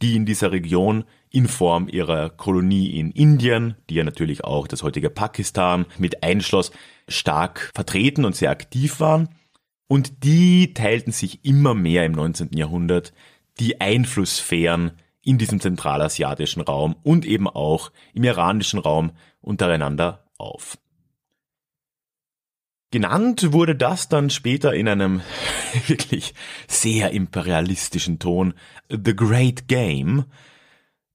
die 0.00 0.16
in 0.16 0.24
dieser 0.24 0.50
Region 0.50 1.04
in 1.30 1.48
Form 1.48 1.88
ihrer 1.88 2.30
Kolonie 2.30 2.98
in 2.98 3.10
Indien, 3.10 3.76
die 3.88 3.96
ja 3.96 4.04
natürlich 4.04 4.44
auch 4.44 4.66
das 4.66 4.82
heutige 4.82 5.10
Pakistan 5.10 5.86
mit 5.98 6.22
einschloss, 6.22 6.72
stark 7.08 7.70
vertreten 7.74 8.24
und 8.24 8.36
sehr 8.36 8.50
aktiv 8.50 9.00
waren. 9.00 9.28
Und 9.88 10.24
die 10.24 10.72
teilten 10.74 11.12
sich 11.12 11.44
immer 11.44 11.74
mehr 11.74 12.06
im 12.06 12.12
19. 12.12 12.50
Jahrhundert 12.54 13.12
die 13.60 13.80
Einflusssphären 13.80 14.92
in 15.22 15.38
diesem 15.38 15.60
zentralasiatischen 15.60 16.62
Raum 16.62 16.96
und 17.02 17.24
eben 17.24 17.48
auch 17.48 17.92
im 18.12 18.24
iranischen 18.24 18.78
Raum 18.78 19.12
untereinander 19.40 20.24
auf. 20.38 20.78
Genannt 22.90 23.52
wurde 23.52 23.74
das 23.74 24.08
dann 24.08 24.28
später 24.28 24.74
in 24.74 24.86
einem 24.86 25.22
wirklich 25.86 26.34
sehr 26.68 27.12
imperialistischen 27.12 28.18
Ton 28.18 28.54
The 28.88 29.16
Great 29.16 29.66
Game. 29.66 30.26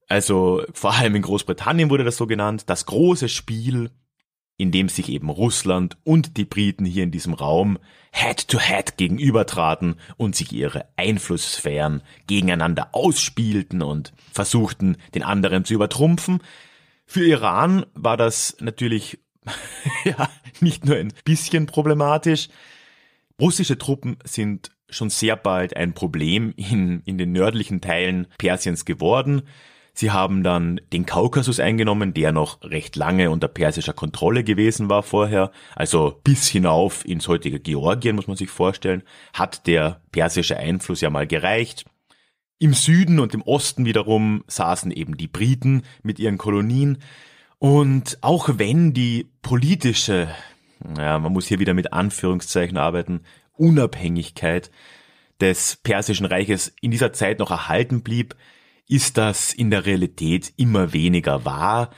Also 0.08 0.64
vor 0.72 0.94
allem 0.94 1.14
in 1.14 1.22
Großbritannien 1.22 1.90
wurde 1.90 2.02
das 2.02 2.16
so 2.16 2.26
genannt, 2.26 2.64
das 2.66 2.86
große 2.86 3.28
Spiel, 3.28 3.90
in 4.58 4.72
dem 4.72 4.88
sich 4.88 5.08
eben 5.08 5.30
Russland 5.30 5.96
und 6.04 6.36
die 6.36 6.44
Briten 6.44 6.84
hier 6.84 7.04
in 7.04 7.12
diesem 7.12 7.32
Raum 7.32 7.78
Head-to-Head 8.10 8.96
gegenübertraten 8.96 9.94
und 10.16 10.34
sich 10.34 10.52
ihre 10.52 10.86
Einflusssphären 10.96 12.02
gegeneinander 12.26 12.88
ausspielten 12.92 13.82
und 13.82 14.12
versuchten, 14.32 14.96
den 15.14 15.22
anderen 15.22 15.64
zu 15.64 15.74
übertrumpfen. 15.74 16.40
Für 17.06 17.24
Iran 17.24 17.86
war 17.94 18.16
das 18.16 18.56
natürlich 18.60 19.20
ja, 20.04 20.28
nicht 20.60 20.84
nur 20.84 20.96
ein 20.96 21.12
bisschen 21.24 21.66
problematisch. 21.66 22.48
Russische 23.40 23.78
Truppen 23.78 24.18
sind 24.24 24.72
schon 24.90 25.10
sehr 25.10 25.36
bald 25.36 25.76
ein 25.76 25.94
Problem 25.94 26.52
in, 26.56 27.02
in 27.04 27.16
den 27.16 27.30
nördlichen 27.30 27.80
Teilen 27.80 28.26
Persiens 28.38 28.84
geworden. 28.84 29.42
Sie 29.98 30.12
haben 30.12 30.44
dann 30.44 30.80
den 30.92 31.06
Kaukasus 31.06 31.58
eingenommen, 31.58 32.14
der 32.14 32.30
noch 32.30 32.62
recht 32.62 32.94
lange 32.94 33.32
unter 33.32 33.48
persischer 33.48 33.94
Kontrolle 33.94 34.44
gewesen 34.44 34.88
war 34.88 35.02
vorher, 35.02 35.50
also 35.74 36.20
bis 36.22 36.46
hinauf 36.46 37.04
ins 37.04 37.26
heutige 37.26 37.58
Georgien, 37.58 38.14
muss 38.14 38.28
man 38.28 38.36
sich 38.36 38.48
vorstellen, 38.48 39.02
hat 39.32 39.66
der 39.66 40.00
persische 40.12 40.56
Einfluss 40.56 41.00
ja 41.00 41.10
mal 41.10 41.26
gereicht. 41.26 41.84
Im 42.60 42.74
Süden 42.74 43.18
und 43.18 43.34
im 43.34 43.42
Osten 43.42 43.86
wiederum 43.86 44.44
saßen 44.46 44.92
eben 44.92 45.16
die 45.16 45.26
Briten 45.26 45.82
mit 46.04 46.20
ihren 46.20 46.38
Kolonien. 46.38 46.98
Und 47.58 48.18
auch 48.20 48.50
wenn 48.54 48.94
die 48.94 49.32
politische, 49.42 50.28
ja, 50.96 51.18
man 51.18 51.32
muss 51.32 51.48
hier 51.48 51.58
wieder 51.58 51.74
mit 51.74 51.92
Anführungszeichen 51.92 52.76
arbeiten, 52.76 53.22
Unabhängigkeit 53.54 54.70
des 55.40 55.74
persischen 55.74 56.26
Reiches 56.26 56.72
in 56.80 56.92
dieser 56.92 57.12
Zeit 57.12 57.40
noch 57.40 57.50
erhalten 57.50 58.04
blieb, 58.04 58.36
ist 58.88 59.16
das 59.18 59.52
in 59.52 59.70
der 59.70 59.86
Realität 59.86 60.52
immer 60.56 60.92
weniger 60.92 61.44
wahr, 61.44 61.90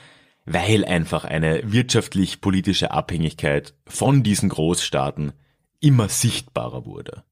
weil 0.45 0.85
einfach 0.85 1.23
eine 1.23 1.71
wirtschaftlich-politische 1.71 2.91
Abhängigkeit 2.91 3.73
von 3.87 4.23
diesen 4.23 4.49
Großstaaten 4.49 5.33
immer 5.79 6.09
sichtbarer 6.09 6.85
wurde. 6.85 7.23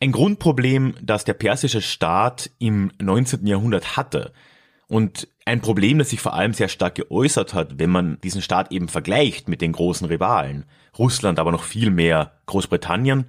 Ein 0.00 0.12
Grundproblem, 0.12 0.94
das 1.02 1.24
der 1.24 1.34
persische 1.34 1.82
Staat 1.82 2.50
im 2.58 2.92
19. 3.00 3.46
Jahrhundert 3.46 3.96
hatte, 3.96 4.32
Und 4.88 5.28
ein 5.44 5.60
Problem, 5.60 5.98
das 5.98 6.10
sich 6.10 6.20
vor 6.20 6.32
allem 6.32 6.54
sehr 6.54 6.68
stark 6.68 6.94
geäußert 6.94 7.52
hat, 7.54 7.78
wenn 7.78 7.90
man 7.90 8.18
diesen 8.22 8.42
Staat 8.42 8.72
eben 8.72 8.88
vergleicht 8.88 9.48
mit 9.48 9.60
den 9.60 9.72
großen 9.72 10.06
Rivalen, 10.06 10.64
Russland, 10.98 11.38
aber 11.38 11.52
noch 11.52 11.62
viel 11.62 11.90
mehr 11.90 12.40
Großbritannien, 12.46 13.26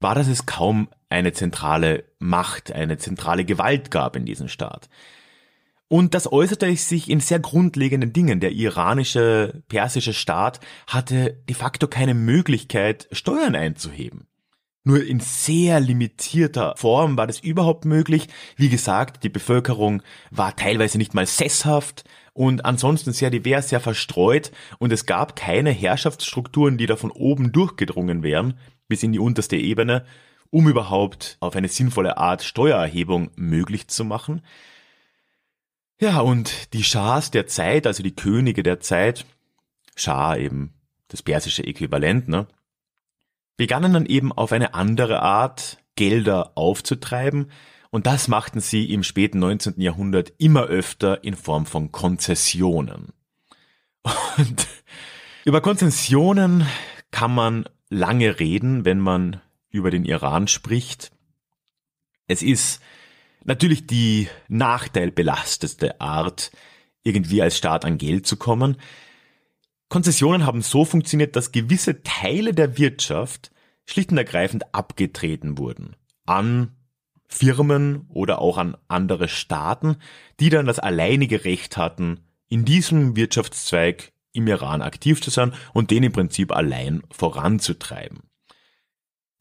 war, 0.00 0.14
dass 0.14 0.28
es 0.28 0.46
kaum 0.46 0.88
eine 1.08 1.32
zentrale 1.32 2.04
Macht, 2.18 2.72
eine 2.72 2.98
zentrale 2.98 3.44
Gewalt 3.44 3.90
gab 3.90 4.16
in 4.16 4.24
diesem 4.24 4.48
Staat. 4.48 4.88
Und 5.88 6.14
das 6.14 6.30
äußerte 6.30 6.74
sich 6.76 7.10
in 7.10 7.18
sehr 7.18 7.40
grundlegenden 7.40 8.12
Dingen. 8.12 8.38
Der 8.38 8.52
iranische, 8.52 9.64
persische 9.68 10.14
Staat 10.14 10.60
hatte 10.86 11.42
de 11.48 11.56
facto 11.56 11.88
keine 11.88 12.14
Möglichkeit, 12.14 13.08
Steuern 13.10 13.56
einzuheben. 13.56 14.28
Nur 14.84 15.04
in 15.04 15.20
sehr 15.20 15.80
limitierter 15.80 16.74
Form 16.76 17.18
war 17.18 17.26
das 17.26 17.40
überhaupt 17.40 17.84
möglich. 17.84 18.28
Wie 18.56 18.68
gesagt, 18.68 19.24
die 19.24 19.28
Bevölkerung 19.28 20.02
war 20.30 20.56
teilweise 20.56 20.96
nicht 20.96 21.12
mal 21.12 21.26
sesshaft 21.26 22.04
und 22.32 22.64
ansonsten 22.64 23.12
sehr 23.12 23.30
divers, 23.30 23.68
sehr 23.68 23.80
verstreut 23.80 24.52
und 24.78 24.92
es 24.92 25.06
gab 25.06 25.36
keine 25.36 25.70
Herrschaftsstrukturen, 25.70 26.78
die 26.78 26.86
da 26.86 26.96
von 26.96 27.10
oben 27.10 27.52
durchgedrungen 27.52 28.22
wären 28.22 28.54
bis 28.90 29.02
in 29.02 29.12
die 29.12 29.18
unterste 29.18 29.56
Ebene, 29.56 30.04
um 30.50 30.68
überhaupt 30.68 31.38
auf 31.40 31.56
eine 31.56 31.68
sinnvolle 31.68 32.18
Art 32.18 32.42
Steuererhebung 32.42 33.30
möglich 33.36 33.88
zu 33.88 34.04
machen. 34.04 34.42
Ja, 35.98 36.20
und 36.20 36.74
die 36.74 36.84
Schahs 36.84 37.30
der 37.30 37.46
Zeit, 37.46 37.86
also 37.86 38.02
die 38.02 38.14
Könige 38.14 38.62
der 38.62 38.80
Zeit, 38.80 39.24
Schah 39.96 40.36
eben 40.36 40.74
das 41.08 41.22
persische 41.22 41.64
Äquivalent, 41.64 42.28
ne, 42.28 42.46
begannen 43.56 43.94
dann 43.94 44.06
eben 44.06 44.32
auf 44.32 44.52
eine 44.52 44.74
andere 44.74 45.22
Art 45.22 45.78
Gelder 45.96 46.52
aufzutreiben, 46.56 47.50
und 47.90 48.06
das 48.06 48.28
machten 48.28 48.60
sie 48.60 48.92
im 48.92 49.02
späten 49.02 49.40
19. 49.40 49.80
Jahrhundert 49.80 50.32
immer 50.38 50.62
öfter 50.64 51.24
in 51.24 51.34
Form 51.34 51.66
von 51.66 51.90
Konzessionen. 51.90 53.12
Und 54.38 54.68
über 55.44 55.60
Konzessionen 55.60 56.66
kann 57.10 57.34
man 57.34 57.64
lange 57.90 58.40
reden, 58.40 58.84
wenn 58.86 59.00
man 59.00 59.40
über 59.68 59.90
den 59.90 60.04
Iran 60.04 60.48
spricht. 60.48 61.12
Es 62.26 62.42
ist 62.42 62.80
natürlich 63.44 63.86
die 63.86 64.28
nachteilbelasteste 64.48 66.00
Art, 66.00 66.50
irgendwie 67.02 67.42
als 67.42 67.56
Staat 67.56 67.84
an 67.84 67.98
Geld 67.98 68.26
zu 68.26 68.36
kommen. 68.36 68.76
Konzessionen 69.88 70.46
haben 70.46 70.62
so 70.62 70.84
funktioniert, 70.84 71.34
dass 71.34 71.52
gewisse 71.52 72.02
Teile 72.02 72.54
der 72.54 72.78
Wirtschaft 72.78 73.50
schlicht 73.84 74.12
und 74.12 74.18
ergreifend 74.18 74.74
abgetreten 74.74 75.58
wurden 75.58 75.96
an 76.26 76.76
Firmen 77.26 78.06
oder 78.08 78.40
auch 78.40 78.58
an 78.58 78.76
andere 78.88 79.28
Staaten, 79.28 79.96
die 80.38 80.48
dann 80.48 80.66
das 80.66 80.78
alleinige 80.78 81.44
Recht 81.44 81.76
hatten, 81.76 82.20
in 82.48 82.64
diesem 82.64 83.16
Wirtschaftszweig 83.16 84.12
im 84.32 84.46
Iran 84.46 84.82
aktiv 84.82 85.20
zu 85.20 85.30
sein 85.30 85.52
und 85.72 85.90
den 85.90 86.02
im 86.02 86.12
Prinzip 86.12 86.52
allein 86.52 87.02
voranzutreiben. 87.10 88.20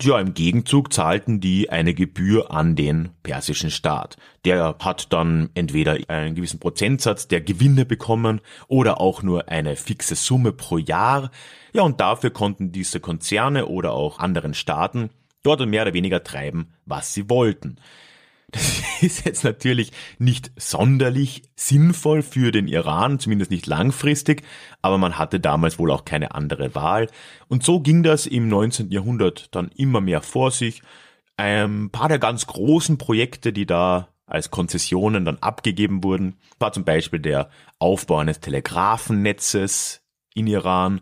Ja, 0.01 0.17
im 0.17 0.34
Gegenzug 0.34 0.93
zahlten 0.93 1.41
die 1.41 1.72
eine 1.72 1.93
Gebühr 1.93 2.51
an 2.51 2.77
den 2.77 3.10
persischen 3.22 3.69
Staat. 3.69 4.15
Der 4.46 4.77
hat 4.79 5.12
dann 5.12 5.50
entweder 5.55 5.98
einen 6.08 6.36
gewissen 6.36 6.62
Prozentsatz 6.62 7.27
der 7.27 7.41
Gewinne 7.41 7.86
bekommen 7.86 8.39
oder 8.69 9.01
auch 9.01 9.24
nur 9.24 9.50
eine 9.50 9.75
fixe 9.75 10.15
Summe 10.15 10.53
pro 10.53 10.77
Jahr. 10.77 11.31
Ja, 11.74 11.81
und 11.81 12.00
dafür 12.00 12.29
konnten 12.29 12.72
diese 12.72 13.01
Konzerne 13.01 13.65
oder 13.65 13.91
auch 13.91 14.19
anderen 14.19 14.53
Staaten 14.53 15.10
dort 15.43 15.67
mehr 15.67 15.81
oder 15.81 15.93
weniger 15.93 16.24
treiben, 16.24 16.74
was 16.86 17.13
sie 17.13 17.29
wollten. 17.29 17.75
Das 18.51 18.81
ist 19.01 19.25
jetzt 19.25 19.43
natürlich 19.43 19.91
nicht 20.17 20.51
sonderlich 20.57 21.43
sinnvoll 21.55 22.21
für 22.21 22.51
den 22.51 22.67
Iran, 22.67 23.19
zumindest 23.19 23.51
nicht 23.51 23.67
langfristig, 23.67 24.43
aber 24.81 24.97
man 24.97 25.17
hatte 25.17 25.39
damals 25.39 25.79
wohl 25.79 25.91
auch 25.91 26.05
keine 26.05 26.35
andere 26.35 26.75
Wahl. 26.75 27.07
Und 27.47 27.63
so 27.63 27.79
ging 27.79 28.03
das 28.03 28.25
im 28.25 28.47
19. 28.47 28.91
Jahrhundert 28.91 29.53
dann 29.55 29.69
immer 29.75 30.01
mehr 30.01 30.21
vor 30.21 30.51
sich. 30.51 30.81
Ein 31.37 31.89
paar 31.89 32.09
der 32.09 32.19
ganz 32.19 32.47
großen 32.47 32.97
Projekte, 32.97 33.53
die 33.53 33.65
da 33.65 34.09
als 34.25 34.51
Konzessionen 34.51 35.25
dann 35.25 35.38
abgegeben 35.39 36.03
wurden, 36.03 36.38
war 36.59 36.71
zum 36.71 36.85
Beispiel 36.85 37.19
der 37.19 37.49
Aufbau 37.79 38.17
eines 38.17 38.39
Telegrafennetzes 38.39 40.01
in 40.35 40.47
Iran, 40.47 41.01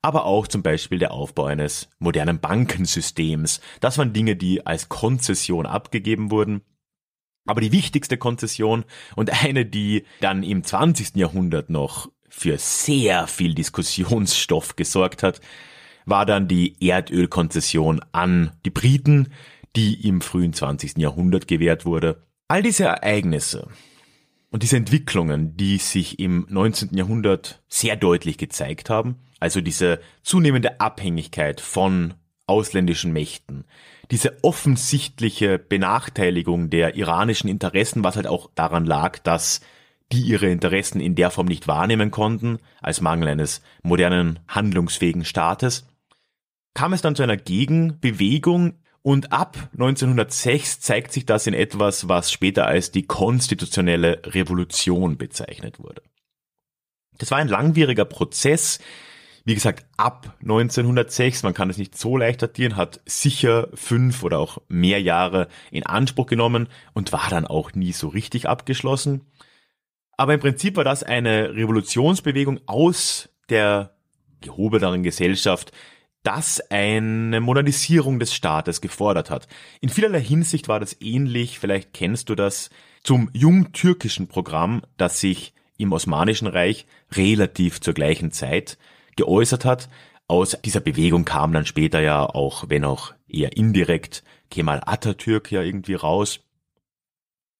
aber 0.00 0.24
auch 0.24 0.48
zum 0.48 0.62
Beispiel 0.62 0.98
der 0.98 1.12
Aufbau 1.12 1.44
eines 1.44 1.88
modernen 1.98 2.40
Bankensystems. 2.40 3.60
Das 3.80 3.98
waren 3.98 4.12
Dinge, 4.12 4.36
die 4.36 4.66
als 4.66 4.88
Konzession 4.88 5.66
abgegeben 5.66 6.30
wurden. 6.30 6.62
Aber 7.44 7.60
die 7.60 7.72
wichtigste 7.72 8.16
Konzession 8.16 8.84
und 9.16 9.30
eine, 9.44 9.66
die 9.66 10.04
dann 10.20 10.42
im 10.42 10.64
20. 10.64 11.16
Jahrhundert 11.16 11.70
noch 11.70 12.10
für 12.28 12.56
sehr 12.58 13.26
viel 13.26 13.54
Diskussionsstoff 13.54 14.76
gesorgt 14.76 15.22
hat, 15.22 15.40
war 16.06 16.26
dann 16.26 16.48
die 16.48 16.76
Erdölkonzession 16.84 18.00
an 18.12 18.52
die 18.64 18.70
Briten, 18.70 19.28
die 19.76 20.06
im 20.06 20.20
frühen 20.20 20.52
20. 20.52 20.98
Jahrhundert 20.98 21.46
gewährt 21.46 21.84
wurde. 21.84 22.26
All 22.48 22.62
diese 22.62 22.84
Ereignisse 22.84 23.68
und 24.50 24.62
diese 24.62 24.76
Entwicklungen, 24.76 25.56
die 25.56 25.78
sich 25.78 26.18
im 26.18 26.46
19. 26.48 26.96
Jahrhundert 26.96 27.62
sehr 27.68 27.96
deutlich 27.96 28.36
gezeigt 28.36 28.90
haben, 28.90 29.16
also 29.40 29.60
diese 29.60 30.00
zunehmende 30.22 30.80
Abhängigkeit 30.80 31.60
von 31.60 32.14
ausländischen 32.46 33.12
Mächten, 33.12 33.64
diese 34.10 34.36
offensichtliche 34.42 35.58
Benachteiligung 35.58 36.70
der 36.70 36.96
iranischen 36.96 37.48
Interessen, 37.48 38.04
was 38.04 38.16
halt 38.16 38.26
auch 38.26 38.50
daran 38.54 38.84
lag, 38.84 39.18
dass 39.20 39.60
die 40.12 40.20
ihre 40.20 40.48
Interessen 40.48 41.00
in 41.00 41.14
der 41.14 41.30
Form 41.30 41.46
nicht 41.46 41.66
wahrnehmen 41.68 42.10
konnten, 42.10 42.58
als 42.80 43.00
Mangel 43.00 43.28
eines 43.28 43.62
modernen, 43.82 44.40
handlungsfähigen 44.48 45.24
Staates, 45.24 45.86
kam 46.74 46.92
es 46.92 47.00
dann 47.00 47.16
zu 47.16 47.22
einer 47.22 47.36
Gegenbewegung 47.36 48.74
und 49.02 49.32
ab 49.32 49.56
1906 49.72 50.80
zeigt 50.80 51.12
sich 51.12 51.26
das 51.26 51.46
in 51.46 51.54
etwas, 51.54 52.08
was 52.08 52.30
später 52.30 52.66
als 52.66 52.92
die 52.92 53.02
konstitutionelle 53.02 54.22
Revolution 54.26 55.16
bezeichnet 55.16 55.80
wurde. 55.80 56.02
Das 57.18 57.30
war 57.30 57.38
ein 57.38 57.48
langwieriger 57.48 58.04
Prozess, 58.04 58.78
wie 59.44 59.54
gesagt, 59.54 59.84
ab 59.96 60.36
1906, 60.42 61.42
man 61.42 61.54
kann 61.54 61.70
es 61.70 61.78
nicht 61.78 61.98
so 61.98 62.16
leicht 62.16 62.42
datieren, 62.42 62.76
hat 62.76 63.00
sicher 63.06 63.68
fünf 63.74 64.22
oder 64.22 64.38
auch 64.38 64.58
mehr 64.68 65.00
Jahre 65.00 65.48
in 65.70 65.84
Anspruch 65.84 66.26
genommen 66.26 66.68
und 66.92 67.12
war 67.12 67.28
dann 67.28 67.46
auch 67.46 67.72
nie 67.74 67.92
so 67.92 68.08
richtig 68.08 68.48
abgeschlossen. 68.48 69.22
Aber 70.16 70.34
im 70.34 70.40
Prinzip 70.40 70.76
war 70.76 70.84
das 70.84 71.02
eine 71.02 71.54
Revolutionsbewegung 71.54 72.60
aus 72.66 73.30
der 73.48 73.96
gehobeneren 74.40 75.02
Gesellschaft, 75.02 75.72
das 76.22 76.60
eine 76.70 77.40
Modernisierung 77.40 78.20
des 78.20 78.32
Staates 78.32 78.80
gefordert 78.80 79.30
hat. 79.30 79.48
In 79.80 79.88
vielerlei 79.88 80.20
Hinsicht 80.20 80.68
war 80.68 80.78
das 80.78 80.96
ähnlich, 81.00 81.58
vielleicht 81.58 81.92
kennst 81.92 82.28
du 82.28 82.36
das, 82.36 82.70
zum 83.02 83.28
jungtürkischen 83.32 84.28
Programm, 84.28 84.82
das 84.96 85.18
sich 85.18 85.54
im 85.76 85.92
Osmanischen 85.92 86.46
Reich 86.46 86.86
relativ 87.10 87.80
zur 87.80 87.94
gleichen 87.94 88.30
Zeit 88.30 88.78
geäußert 89.16 89.64
hat. 89.64 89.88
Aus 90.28 90.56
dieser 90.64 90.80
Bewegung 90.80 91.24
kam 91.24 91.52
dann 91.52 91.66
später 91.66 92.00
ja 92.00 92.24
auch, 92.24 92.64
wenn 92.68 92.84
auch 92.84 93.12
eher 93.28 93.56
indirekt, 93.56 94.22
Kemal 94.50 94.82
Atatürk 94.84 95.50
ja 95.50 95.62
irgendwie 95.62 95.94
raus. 95.94 96.40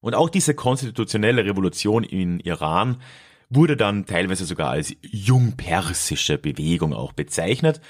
Und 0.00 0.14
auch 0.14 0.28
diese 0.28 0.54
konstitutionelle 0.54 1.44
Revolution 1.44 2.04
in 2.04 2.40
Iran 2.40 3.00
wurde 3.48 3.76
dann 3.76 4.06
teilweise 4.06 4.44
sogar 4.44 4.70
als 4.70 4.94
jungpersische 5.02 6.38
Bewegung 6.38 6.94
auch 6.94 7.12
bezeichnet. 7.12 7.80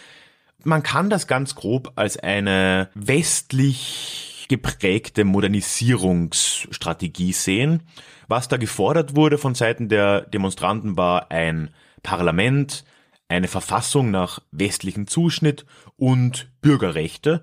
Man 0.65 0.83
kann 0.83 1.11
das 1.11 1.27
ganz 1.27 1.55
grob 1.55 1.93
als 1.97 2.17
eine 2.17 2.89
westlich 2.95 4.47
geprägte 4.49 5.25
Modernisierungsstrategie 5.25 7.33
sehen. 7.33 7.83
Was 8.29 8.49
da 8.49 8.59
gefordert 8.59 9.17
wurde 9.17 9.39
von 9.39 9.55
Seiten 9.55 9.89
der 9.89 10.23
Demonstranten 10.23 10.97
war 10.97 11.31
ein 11.31 11.71
Parlament, 12.03 12.85
eine 13.33 13.49
Verfassung 13.49 14.11
nach 14.11 14.41
westlichem 14.51 15.07
Zuschnitt 15.07 15.67
und 15.97 16.51
Bürgerrechte. 16.61 17.43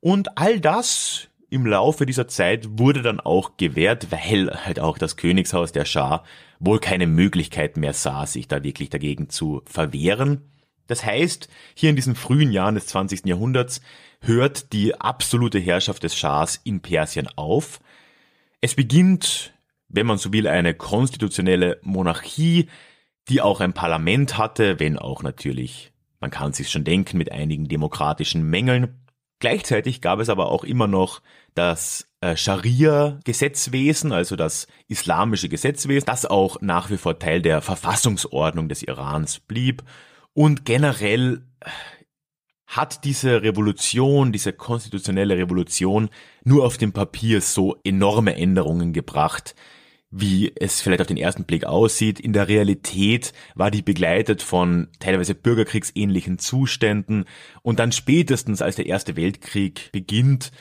Und 0.00 0.38
all 0.38 0.60
das 0.60 1.28
im 1.50 1.66
Laufe 1.66 2.06
dieser 2.06 2.26
Zeit 2.26 2.66
wurde 2.78 3.02
dann 3.02 3.20
auch 3.20 3.56
gewährt, 3.56 4.10
weil 4.10 4.50
halt 4.64 4.80
auch 4.80 4.98
das 4.98 5.16
Königshaus 5.16 5.72
der 5.72 5.84
Schah 5.84 6.24
wohl 6.58 6.80
keine 6.80 7.06
Möglichkeit 7.06 7.76
mehr 7.76 7.92
sah, 7.92 8.26
sich 8.26 8.48
da 8.48 8.64
wirklich 8.64 8.90
dagegen 8.90 9.28
zu 9.28 9.62
verwehren. 9.66 10.50
Das 10.86 11.04
heißt, 11.04 11.48
hier 11.74 11.90
in 11.90 11.96
diesen 11.96 12.14
frühen 12.14 12.52
Jahren 12.52 12.74
des 12.74 12.86
20. 12.88 13.26
Jahrhunderts 13.26 13.80
hört 14.20 14.72
die 14.72 15.00
absolute 15.00 15.58
Herrschaft 15.58 16.02
des 16.02 16.16
Schahs 16.16 16.60
in 16.64 16.80
Persien 16.80 17.28
auf. 17.36 17.80
Es 18.60 18.74
beginnt, 18.74 19.54
wenn 19.88 20.06
man 20.06 20.18
so 20.18 20.32
will, 20.32 20.48
eine 20.48 20.74
konstitutionelle 20.74 21.78
Monarchie, 21.82 22.68
die 23.28 23.40
auch 23.40 23.60
ein 23.60 23.72
Parlament 23.72 24.38
hatte, 24.38 24.78
wenn 24.80 24.98
auch 24.98 25.22
natürlich, 25.22 25.92
man 26.20 26.30
kann 26.30 26.52
sich 26.52 26.70
schon 26.70 26.84
denken, 26.84 27.18
mit 27.18 27.32
einigen 27.32 27.68
demokratischen 27.68 28.48
Mängeln. 28.48 29.00
Gleichzeitig 29.40 30.00
gab 30.00 30.20
es 30.20 30.28
aber 30.28 30.50
auch 30.50 30.64
immer 30.64 30.86
noch 30.86 31.20
das 31.54 32.08
äh, 32.20 32.36
Scharia-Gesetzwesen, 32.36 34.12
also 34.12 34.36
das 34.36 34.66
islamische 34.88 35.48
Gesetzwesen, 35.48 36.06
das 36.06 36.26
auch 36.26 36.60
nach 36.60 36.90
wie 36.90 36.96
vor 36.96 37.18
Teil 37.18 37.42
der 37.42 37.60
Verfassungsordnung 37.60 38.68
des 38.68 38.82
Irans 38.82 39.40
blieb. 39.40 39.82
Und 40.32 40.64
generell 40.64 41.42
äh, 41.60 41.70
hat 42.66 43.04
diese 43.04 43.42
Revolution, 43.42 44.32
diese 44.32 44.52
konstitutionelle 44.52 45.36
Revolution 45.36 46.08
nur 46.42 46.64
auf 46.64 46.76
dem 46.76 46.92
Papier 46.92 47.40
so 47.40 47.76
enorme 47.84 48.36
Änderungen 48.36 48.92
gebracht, 48.92 49.54
wie 50.16 50.52
es 50.54 50.80
vielleicht 50.80 51.00
auf 51.00 51.08
den 51.08 51.16
ersten 51.16 51.42
Blick 51.42 51.64
aussieht. 51.64 52.20
In 52.20 52.32
der 52.32 52.46
Realität 52.46 53.32
war 53.56 53.72
die 53.72 53.82
begleitet 53.82 54.42
von 54.42 54.86
teilweise 55.00 55.34
bürgerkriegsähnlichen 55.34 56.38
Zuständen 56.38 57.24
und 57.62 57.80
dann 57.80 57.90
spätestens 57.90 58.62
als 58.62 58.76
der 58.76 58.86
Erste 58.86 59.16
Weltkrieg 59.16 59.90
beginnt, 59.90 60.52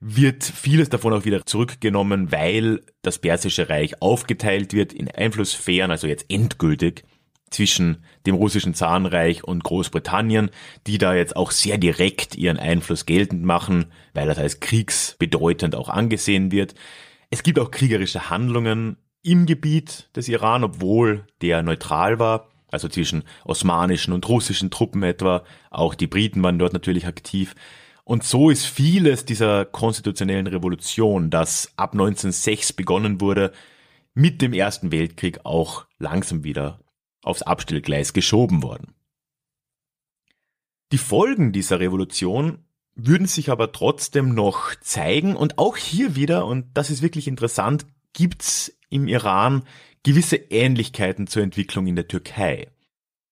wird 0.00 0.44
vieles 0.44 0.90
davon 0.90 1.14
auch 1.14 1.24
wieder 1.24 1.46
zurückgenommen, 1.46 2.30
weil 2.30 2.80
das 3.00 3.18
Persische 3.18 3.70
Reich 3.70 4.02
aufgeteilt 4.02 4.74
wird 4.74 4.92
in 4.92 5.10
Einflusssphären, 5.10 5.90
also 5.90 6.06
jetzt 6.06 6.26
endgültig 6.28 7.04
zwischen 7.48 8.04
dem 8.26 8.34
russischen 8.34 8.74
Zarenreich 8.74 9.44
und 9.44 9.64
Großbritannien, 9.64 10.50
die 10.86 10.98
da 10.98 11.14
jetzt 11.14 11.36
auch 11.36 11.52
sehr 11.52 11.78
direkt 11.78 12.36
ihren 12.36 12.58
Einfluss 12.58 13.06
geltend 13.06 13.44
machen, 13.44 13.86
weil 14.12 14.26
das 14.26 14.38
als 14.38 14.60
kriegsbedeutend 14.60 15.74
auch 15.74 15.88
angesehen 15.88 16.52
wird. 16.52 16.74
Es 17.30 17.44
gibt 17.44 17.58
auch 17.60 17.70
kriegerische 17.70 18.28
Handlungen 18.28 18.96
im 19.22 19.46
Gebiet 19.46 20.10
des 20.16 20.28
Iran, 20.28 20.64
obwohl 20.64 21.26
der 21.42 21.62
neutral 21.62 22.18
war, 22.18 22.48
also 22.68 22.88
zwischen 22.88 23.22
osmanischen 23.44 24.12
und 24.12 24.28
russischen 24.28 24.70
Truppen 24.70 25.04
etwa. 25.04 25.44
Auch 25.70 25.94
die 25.94 26.08
Briten 26.08 26.42
waren 26.42 26.58
dort 26.58 26.72
natürlich 26.72 27.06
aktiv. 27.06 27.54
Und 28.02 28.24
so 28.24 28.50
ist 28.50 28.66
vieles 28.66 29.24
dieser 29.24 29.64
konstitutionellen 29.64 30.48
Revolution, 30.48 31.30
das 31.30 31.72
ab 31.76 31.92
1906 31.92 32.72
begonnen 32.72 33.20
wurde, 33.20 33.52
mit 34.14 34.42
dem 34.42 34.52
Ersten 34.52 34.90
Weltkrieg 34.90 35.40
auch 35.44 35.86
langsam 35.98 36.42
wieder 36.42 36.80
aufs 37.22 37.42
Abstellgleis 37.42 38.12
geschoben 38.12 38.62
worden. 38.64 38.94
Die 40.90 40.98
Folgen 40.98 41.52
dieser 41.52 41.78
Revolution 41.78 42.64
würden 43.06 43.26
sich 43.26 43.50
aber 43.50 43.72
trotzdem 43.72 44.34
noch 44.34 44.74
zeigen 44.80 45.36
und 45.36 45.58
auch 45.58 45.76
hier 45.76 46.16
wieder, 46.16 46.46
und 46.46 46.66
das 46.74 46.90
ist 46.90 47.02
wirklich 47.02 47.28
interessant, 47.28 47.86
gibt's 48.12 48.72
im 48.88 49.08
Iran 49.08 49.62
gewisse 50.02 50.36
Ähnlichkeiten 50.36 51.26
zur 51.26 51.42
Entwicklung 51.42 51.86
in 51.86 51.96
der 51.96 52.08
Türkei. 52.08 52.68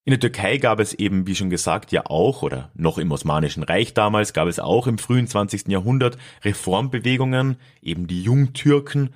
In 0.04 0.12
der 0.12 0.20
Türkei 0.20 0.56
gab 0.56 0.80
es 0.80 0.94
eben, 0.94 1.26
wie 1.26 1.34
schon 1.34 1.50
gesagt, 1.50 1.92
ja 1.92 2.06
auch, 2.06 2.42
oder 2.42 2.70
noch 2.74 2.96
im 2.96 3.12
Osmanischen 3.12 3.62
Reich 3.62 3.92
damals, 3.92 4.32
gab 4.32 4.48
es 4.48 4.58
auch 4.58 4.86
im 4.86 4.96
frühen 4.96 5.26
20. 5.26 5.68
Jahrhundert 5.68 6.16
Reformbewegungen, 6.44 7.56
eben 7.82 8.06
die 8.06 8.22
Jungtürken, 8.22 9.10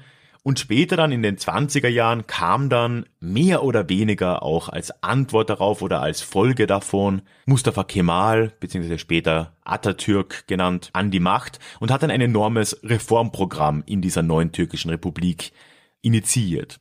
und 0.45 0.59
später 0.59 0.97
dann 0.97 1.13
in 1.13 1.23
den 1.23 1.37
20er 1.37 1.89
Jahren 1.89 2.27
kam 2.27 2.69
dann 2.69 3.07
mehr 3.21 3.63
oder 3.63 3.89
weniger 3.89 4.43
auch 4.43 4.69
als 4.69 5.03
Antwort 5.03 5.51
darauf 5.51 5.83
oder 5.83 6.03
als 6.03 6.21
Folge 6.21 6.67
davon 6.67 7.23
Mustafa 7.47 7.85
Kemal 7.85 8.53
bzw. 8.59 8.99
später 8.99 9.57
Atatürk 9.63 10.47
genannt 10.49 10.91
an 10.95 11.13
die 11.13 11.21
Macht 11.21 11.61
und 11.79 11.93
hat 11.93 12.03
dann 12.03 12.11
ein 12.11 12.21
enormes 12.21 12.81
Reformprogramm 12.83 13.85
in 13.87 14.03
dieser 14.03 14.23
neuen 14.23 14.51
türkischen 14.51 14.91
Republik 14.91 15.53
initiiert. 16.01 16.81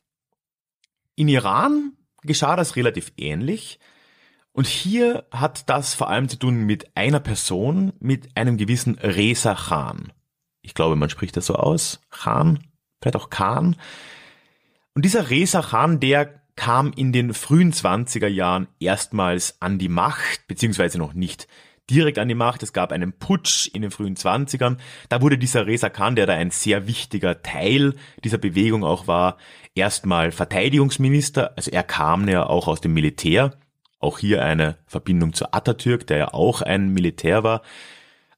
In 1.14 1.28
Iran 1.28 1.92
geschah 2.22 2.56
das 2.56 2.74
relativ 2.74 3.12
ähnlich. 3.16 3.78
Und 4.52 4.66
hier 4.66 5.26
hat 5.30 5.68
das 5.70 5.94
vor 5.94 6.10
allem 6.10 6.28
zu 6.28 6.36
tun 6.36 6.64
mit 6.64 6.96
einer 6.96 7.20
Person, 7.20 7.92
mit 8.00 8.36
einem 8.36 8.56
gewissen 8.56 8.98
Reza 8.98 9.54
Khan. 9.54 10.12
Ich 10.62 10.74
glaube, 10.74 10.96
man 10.96 11.10
spricht 11.10 11.36
das 11.36 11.46
so 11.46 11.54
aus. 11.54 12.00
Khan, 12.10 12.58
vielleicht 13.02 13.16
auch 13.16 13.28
Khan. 13.28 13.76
Und 14.94 15.04
dieser 15.04 15.28
Reza 15.28 15.60
Khan, 15.60 16.00
der 16.00 16.40
kam 16.56 16.92
in 16.94 17.12
den 17.12 17.34
frühen 17.34 17.72
20er 17.72 18.28
Jahren 18.28 18.68
erstmals 18.78 19.56
an 19.60 19.78
die 19.78 19.88
Macht, 19.88 20.46
beziehungsweise 20.48 20.98
noch 20.98 21.14
nicht 21.14 21.48
direkt 21.90 22.18
an 22.18 22.28
die 22.28 22.34
Macht. 22.34 22.62
Es 22.62 22.72
gab 22.72 22.92
einen 22.92 23.12
Putsch 23.12 23.68
in 23.72 23.82
den 23.82 23.90
frühen 23.90 24.16
20ern. 24.16 24.76
Da 25.08 25.20
wurde 25.20 25.38
dieser 25.38 25.66
Reza 25.66 25.88
Khan, 25.88 26.16
der 26.16 26.26
da 26.26 26.34
ein 26.34 26.50
sehr 26.50 26.86
wichtiger 26.86 27.42
Teil 27.42 27.94
dieser 28.22 28.38
Bewegung 28.38 28.84
auch 28.84 29.06
war, 29.06 29.38
erstmal 29.74 30.30
Verteidigungsminister. 30.30 31.52
Also 31.56 31.70
er 31.70 31.82
kam 31.82 32.28
ja 32.28 32.46
auch 32.46 32.68
aus 32.68 32.80
dem 32.80 32.94
Militär. 32.94 33.56
Auch 33.98 34.18
hier 34.18 34.44
eine 34.44 34.78
Verbindung 34.86 35.32
zu 35.32 35.52
Atatürk, 35.52 36.06
der 36.06 36.18
ja 36.18 36.34
auch 36.34 36.60
ein 36.60 36.88
Militär 36.88 37.44
war. 37.44 37.62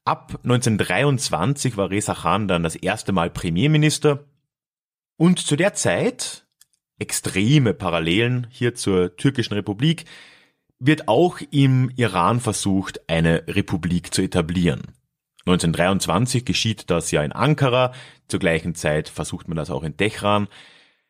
Ab 0.05 0.39
1923 0.45 1.77
war 1.77 1.91
Reza 1.91 2.15
Khan 2.15 2.49
dann 2.49 2.63
das 2.63 2.77
erste 2.77 3.13
Mal 3.13 3.31
Premierminister 3.31 4.25
und 5.17 5.39
zu 5.39 5.57
der 5.57 5.75
Zeit, 5.75 6.47
extreme 6.99 7.75
Parallelen 7.75 8.47
hier 8.51 8.75
zur 8.75 9.17
türkischen 9.17 9.55
Republik, 9.55 10.05
wird 10.79 11.09
auch 11.09 11.41
im 11.51 11.91
Iran 11.97 12.41
versucht, 12.41 13.09
eine 13.09 13.45
Republik 13.47 14.13
zu 14.13 14.23
etablieren. 14.23 14.95
1923 15.47 16.45
geschieht 16.45 16.91
das 16.91 17.11
ja 17.11 17.23
in 17.23 17.33
Ankara, 17.33 17.93
zur 18.29 18.41
gleichen 18.41 18.75
Zeit 18.75 19.09
versucht 19.09 19.49
man 19.49 19.57
das 19.57 19.71
auch 19.71 19.83
in 19.83 19.97
Tehran. 19.97 20.49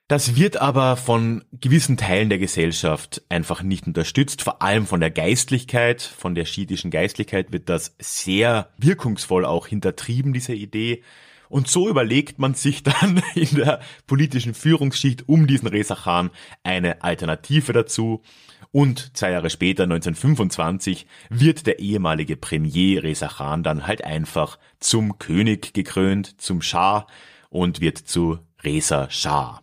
Das 0.08 0.36
wird 0.36 0.58
aber 0.58 0.96
von 0.96 1.44
gewissen 1.52 1.96
Teilen 1.96 2.28
der 2.28 2.38
Gesellschaft 2.38 3.22
einfach 3.30 3.62
nicht 3.62 3.86
unterstützt, 3.86 4.42
vor 4.42 4.60
allem 4.60 4.86
von 4.86 5.00
der 5.00 5.10
Geistlichkeit, 5.10 6.02
von 6.02 6.34
der 6.34 6.44
schiitischen 6.44 6.90
Geistlichkeit 6.90 7.52
wird 7.52 7.70
das 7.70 7.94
sehr 7.98 8.70
wirkungsvoll 8.76 9.46
auch 9.46 9.66
hintertrieben, 9.66 10.34
diese 10.34 10.52
Idee. 10.52 11.02
Und 11.48 11.68
so 11.68 11.88
überlegt 11.88 12.38
man 12.38 12.54
sich 12.54 12.83
dann 12.83 13.22
in 13.35 13.57
der 13.57 13.80
politischen 14.07 14.54
Führungsschicht 14.54 15.28
um 15.28 15.46
diesen 15.46 15.68
Reza 15.68 15.94
Khan 15.94 16.30
eine 16.62 17.02
Alternative 17.02 17.72
dazu. 17.72 18.22
Und 18.72 19.16
zwei 19.16 19.30
Jahre 19.30 19.50
später, 19.50 19.85
1925, 19.85 21.07
wird 21.30 21.66
der 21.66 21.78
ehemalige 21.78 22.37
Premier 22.37 23.02
Reza 23.02 23.28
Khan 23.28 23.62
dann 23.62 23.87
halt 23.87 24.02
einfach 24.04 24.59
zum 24.80 25.18
König 25.18 25.74
gekrönt, 25.74 26.40
zum 26.40 26.61
Schah 26.61 27.07
und 27.50 27.80
wird 27.80 27.98
zu 27.98 28.38
Reza 28.64 29.09
Shah. 29.11 29.61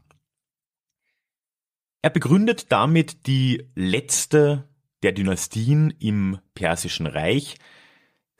Er 2.01 2.09
begründet 2.09 2.71
damit 2.71 3.27
die 3.27 3.67
letzte 3.75 4.67
der 5.03 5.11
Dynastien 5.11 5.93
im 5.99 6.39
Persischen 6.53 7.05
Reich, 7.05 7.57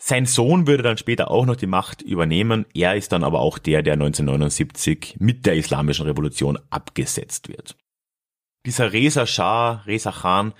sein 0.03 0.25
Sohn 0.25 0.65
würde 0.65 0.81
dann 0.81 0.97
später 0.97 1.29
auch 1.29 1.45
noch 1.45 1.55
die 1.55 1.67
Macht 1.67 2.01
übernehmen. 2.01 2.65
Er 2.73 2.95
ist 2.95 3.11
dann 3.11 3.23
aber 3.23 3.39
auch 3.39 3.59
der, 3.59 3.83
der 3.83 3.93
1979 3.93 5.17
mit 5.19 5.45
der 5.45 5.55
Islamischen 5.55 6.07
Revolution 6.07 6.57
abgesetzt 6.71 7.49
wird. 7.49 7.77
Dieser 8.65 8.93
Reza 8.93 9.27
Shah, 9.27 9.83
Reza 9.85 10.11
Khan, 10.11 10.53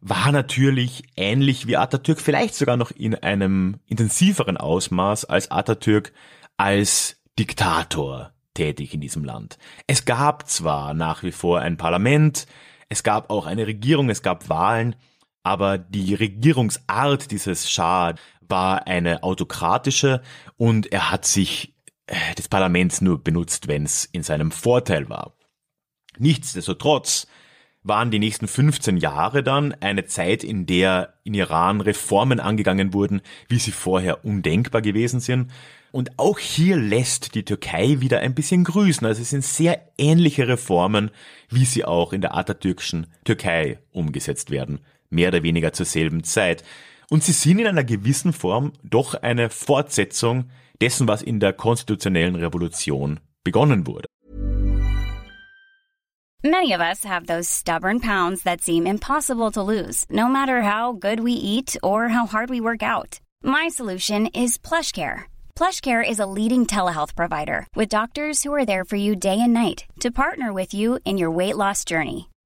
war 0.00 0.32
natürlich 0.32 1.04
ähnlich 1.14 1.68
wie 1.68 1.76
Atatürk, 1.76 2.20
vielleicht 2.20 2.56
sogar 2.56 2.76
noch 2.76 2.90
in 2.90 3.14
einem 3.14 3.76
intensiveren 3.86 4.56
Ausmaß 4.56 5.26
als 5.26 5.52
Atatürk, 5.52 6.12
als 6.56 7.22
Diktator 7.38 8.32
tätig 8.54 8.94
in 8.94 9.00
diesem 9.00 9.22
Land. 9.22 9.58
Es 9.86 10.06
gab 10.06 10.48
zwar 10.48 10.92
nach 10.92 11.22
wie 11.22 11.32
vor 11.32 11.60
ein 11.60 11.76
Parlament, 11.76 12.46
es 12.88 13.04
gab 13.04 13.30
auch 13.30 13.46
eine 13.46 13.68
Regierung, 13.68 14.10
es 14.10 14.22
gab 14.22 14.48
Wahlen, 14.48 14.96
aber 15.44 15.78
die 15.78 16.14
Regierungsart 16.14 17.30
dieses 17.30 17.70
Schah 17.70 18.14
war 18.48 18.86
eine 18.86 19.22
autokratische 19.22 20.22
und 20.56 20.92
er 20.92 21.10
hat 21.10 21.24
sich 21.24 21.74
äh, 22.06 22.34
des 22.36 22.48
Parlaments 22.48 23.00
nur 23.00 23.22
benutzt, 23.22 23.68
wenn 23.68 23.84
es 23.84 24.04
in 24.04 24.22
seinem 24.22 24.50
Vorteil 24.50 25.08
war. 25.08 25.34
Nichtsdestotrotz 26.18 27.26
waren 27.82 28.10
die 28.10 28.18
nächsten 28.18 28.48
15 28.48 28.96
Jahre 28.96 29.42
dann 29.42 29.74
eine 29.80 30.04
Zeit, 30.04 30.44
in 30.44 30.66
der 30.66 31.14
in 31.24 31.34
Iran 31.34 31.80
Reformen 31.80 32.40
angegangen 32.40 32.92
wurden, 32.92 33.22
wie 33.48 33.58
sie 33.58 33.72
vorher 33.72 34.24
undenkbar 34.24 34.82
gewesen 34.82 35.20
sind. 35.20 35.50
Und 35.90 36.18
auch 36.18 36.38
hier 36.38 36.76
lässt 36.76 37.34
die 37.34 37.44
Türkei 37.44 38.00
wieder 38.00 38.20
ein 38.20 38.34
bisschen 38.34 38.64
grüßen. 38.64 39.06
Also 39.06 39.22
es 39.22 39.30
sind 39.30 39.44
sehr 39.44 39.80
ähnliche 39.96 40.46
Reformen, 40.46 41.10
wie 41.48 41.64
sie 41.64 41.84
auch 41.84 42.12
in 42.12 42.20
der 42.20 42.36
atatürkischen 42.36 43.06
Türkei 43.24 43.78
umgesetzt 43.90 44.50
werden. 44.50 44.80
Mehr 45.08 45.28
oder 45.28 45.42
weniger 45.42 45.72
zur 45.72 45.86
selben 45.86 46.24
Zeit. 46.24 46.62
Und 47.10 47.24
sie 47.24 47.32
sind 47.32 47.58
in 47.58 47.66
einer 47.66 47.84
gewissen 47.84 48.32
Form 48.32 48.72
doch 48.84 49.14
eine 49.14 49.48
Fortsetzung 49.48 50.50
dessen, 50.80 51.08
was 51.08 51.22
in 51.22 51.40
der 51.40 51.52
konstitutionellen 51.52 52.36
Revolution 52.36 53.20
begonnen 53.44 53.86
wurde. 53.86 54.06
Many 56.44 56.72
of 56.72 56.80
us 56.80 57.04
have 57.04 57.26
those 57.26 57.48
stubborn 57.48 57.98
pounds 57.98 58.44
that 58.44 58.60
seem 58.60 58.86
impossible 58.86 59.50
to 59.50 59.60
lose, 59.60 60.04
no 60.08 60.28
matter 60.28 60.62
how 60.62 60.92
good 60.92 61.18
we 61.18 61.32
eat 61.32 61.76
or 61.82 62.08
how 62.08 62.26
hard 62.26 62.48
we 62.48 62.60
work 62.60 62.80
out. 62.80 63.18
My 63.42 63.66
solution 63.68 64.26
is 64.26 64.56
PlushCare. 64.56 65.24
PlushCare 65.56 66.08
is 66.08 66.20
a 66.20 66.26
leading 66.26 66.64
telehealth 66.64 67.16
provider 67.16 67.66
with 67.74 67.88
doctors 67.88 68.44
who 68.44 68.54
are 68.54 68.64
there 68.64 68.84
for 68.84 68.94
you 68.94 69.16
day 69.16 69.40
and 69.40 69.52
night 69.52 69.86
to 69.98 70.12
partner 70.12 70.52
with 70.52 70.72
you 70.72 71.00
in 71.04 71.18
your 71.18 71.32
weight 71.32 71.56
loss 71.56 71.84
journey. 71.84 72.28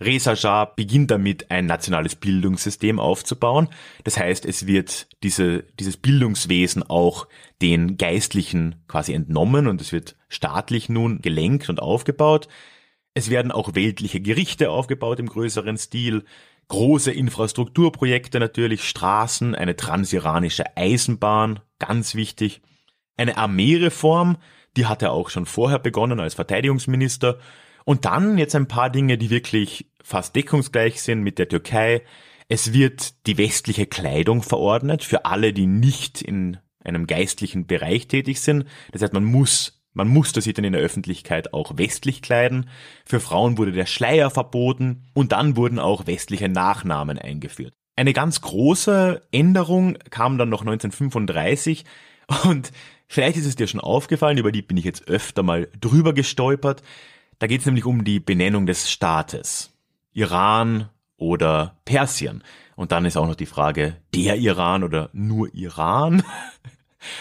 Reza 0.00 0.36
Shah 0.36 0.64
beginnt 0.64 1.10
damit, 1.10 1.50
ein 1.50 1.66
nationales 1.66 2.14
Bildungssystem 2.14 3.00
aufzubauen. 3.00 3.68
Das 4.04 4.16
heißt, 4.16 4.46
es 4.46 4.66
wird 4.66 5.08
diese, 5.22 5.64
dieses 5.80 5.96
Bildungswesen 5.96 6.84
auch 6.84 7.26
den 7.60 7.96
Geistlichen 7.96 8.76
quasi 8.86 9.12
entnommen 9.12 9.66
und 9.66 9.80
es 9.80 9.92
wird 9.92 10.16
staatlich 10.28 10.88
nun 10.88 11.20
gelenkt 11.20 11.68
und 11.68 11.80
aufgebaut. 11.80 12.48
Es 13.14 13.30
werden 13.30 13.50
auch 13.50 13.74
weltliche 13.74 14.20
Gerichte 14.20 14.70
aufgebaut 14.70 15.18
im 15.18 15.28
größeren 15.28 15.76
Stil. 15.76 16.24
Große 16.68 17.10
Infrastrukturprojekte 17.10 18.38
natürlich, 18.38 18.84
Straßen, 18.84 19.54
eine 19.56 19.74
transiranische 19.74 20.76
Eisenbahn, 20.76 21.60
ganz 21.80 22.14
wichtig. 22.14 22.60
Eine 23.16 23.36
Armeereform, 23.36 24.36
die 24.76 24.86
hat 24.86 25.02
er 25.02 25.10
auch 25.10 25.30
schon 25.30 25.46
vorher 25.46 25.80
begonnen 25.80 26.20
als 26.20 26.34
Verteidigungsminister 26.34 27.40
und 27.88 28.04
dann 28.04 28.36
jetzt 28.36 28.54
ein 28.54 28.68
paar 28.68 28.90
Dinge, 28.90 29.16
die 29.16 29.30
wirklich 29.30 29.90
fast 30.02 30.36
deckungsgleich 30.36 31.00
sind 31.00 31.22
mit 31.22 31.38
der 31.38 31.48
Türkei. 31.48 32.02
Es 32.46 32.74
wird 32.74 33.26
die 33.26 33.38
westliche 33.38 33.86
Kleidung 33.86 34.42
verordnet 34.42 35.02
für 35.02 35.24
alle, 35.24 35.54
die 35.54 35.64
nicht 35.64 36.20
in 36.20 36.58
einem 36.84 37.06
geistlichen 37.06 37.66
Bereich 37.66 38.06
tätig 38.06 38.42
sind. 38.42 38.66
Das 38.92 39.00
heißt, 39.00 39.14
man 39.14 39.24
muss, 39.24 39.80
man 39.94 40.06
musste 40.06 40.42
sich 40.42 40.52
dann 40.52 40.66
in 40.66 40.74
der 40.74 40.82
Öffentlichkeit 40.82 41.54
auch 41.54 41.78
westlich 41.78 42.20
kleiden. 42.20 42.68
Für 43.06 43.20
Frauen 43.20 43.56
wurde 43.56 43.72
der 43.72 43.86
Schleier 43.86 44.28
verboten 44.28 45.06
und 45.14 45.32
dann 45.32 45.56
wurden 45.56 45.78
auch 45.78 46.06
westliche 46.06 46.50
Nachnamen 46.50 47.18
eingeführt. 47.18 47.72
Eine 47.96 48.12
ganz 48.12 48.42
große 48.42 49.22
Änderung 49.32 49.96
kam 50.10 50.36
dann 50.36 50.50
noch 50.50 50.60
1935 50.60 51.86
und 52.44 52.70
vielleicht 53.06 53.38
ist 53.38 53.46
es 53.46 53.56
dir 53.56 53.66
schon 53.66 53.80
aufgefallen, 53.80 54.36
über 54.36 54.52
die 54.52 54.60
bin 54.60 54.76
ich 54.76 54.84
jetzt 54.84 55.08
öfter 55.08 55.42
mal 55.42 55.70
drüber 55.80 56.12
gestolpert. 56.12 56.82
Da 57.38 57.46
geht 57.46 57.60
es 57.60 57.66
nämlich 57.66 57.84
um 57.84 58.04
die 58.04 58.20
Benennung 58.20 58.66
des 58.66 58.90
Staates. 58.90 59.72
Iran 60.12 60.88
oder 61.16 61.76
Persien. 61.84 62.42
Und 62.76 62.92
dann 62.92 63.04
ist 63.04 63.16
auch 63.16 63.26
noch 63.26 63.34
die 63.34 63.46
Frage, 63.46 63.96
der 64.14 64.36
Iran 64.36 64.84
oder 64.84 65.10
nur 65.12 65.52
Iran? 65.54 66.22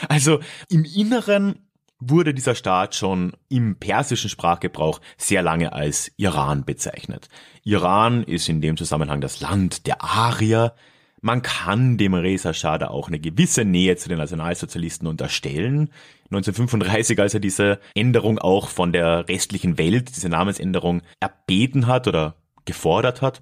Also 0.10 0.40
im 0.70 0.86
Inneren 0.86 1.68
wurde 2.00 2.34
dieser 2.34 2.56
Staat 2.56 2.96
schon 2.96 3.34
im 3.48 3.76
persischen 3.76 4.30
Sprachgebrauch 4.30 5.00
sehr 5.18 5.44
lange 5.44 5.72
als 5.72 6.12
Iran 6.18 6.66
bezeichnet. 6.66 7.30
Iran 7.64 8.24
ist 8.24 8.50
in 8.50 8.60
dem 8.60 8.76
Zusammenhang 8.76 9.22
das 9.22 9.40
Land 9.40 9.86
der 9.86 10.04
Arier. 10.04 10.74
Man 11.22 11.42
kann 11.42 11.98
dem 11.98 12.14
Reza 12.14 12.54
Shah 12.54 12.88
auch 12.88 13.08
eine 13.08 13.20
gewisse 13.20 13.66
Nähe 13.66 13.96
zu 13.96 14.08
den 14.08 14.20
Nationalsozialisten 14.20 15.08
unterstellen. 15.08 15.90
1935, 16.26 17.20
als 17.20 17.34
er 17.34 17.40
diese 17.40 17.80
Änderung 17.96 18.38
auch 18.38 18.70
von 18.70 18.92
der 18.94 19.28
restlichen 19.28 19.78
Welt, 19.78 20.16
diese 20.16 20.30
Namensänderung 20.30 21.02
erbeten 21.20 21.88
hat 21.88 22.08
oder 22.08 22.36
gefordert 22.66 23.22
hat. 23.22 23.42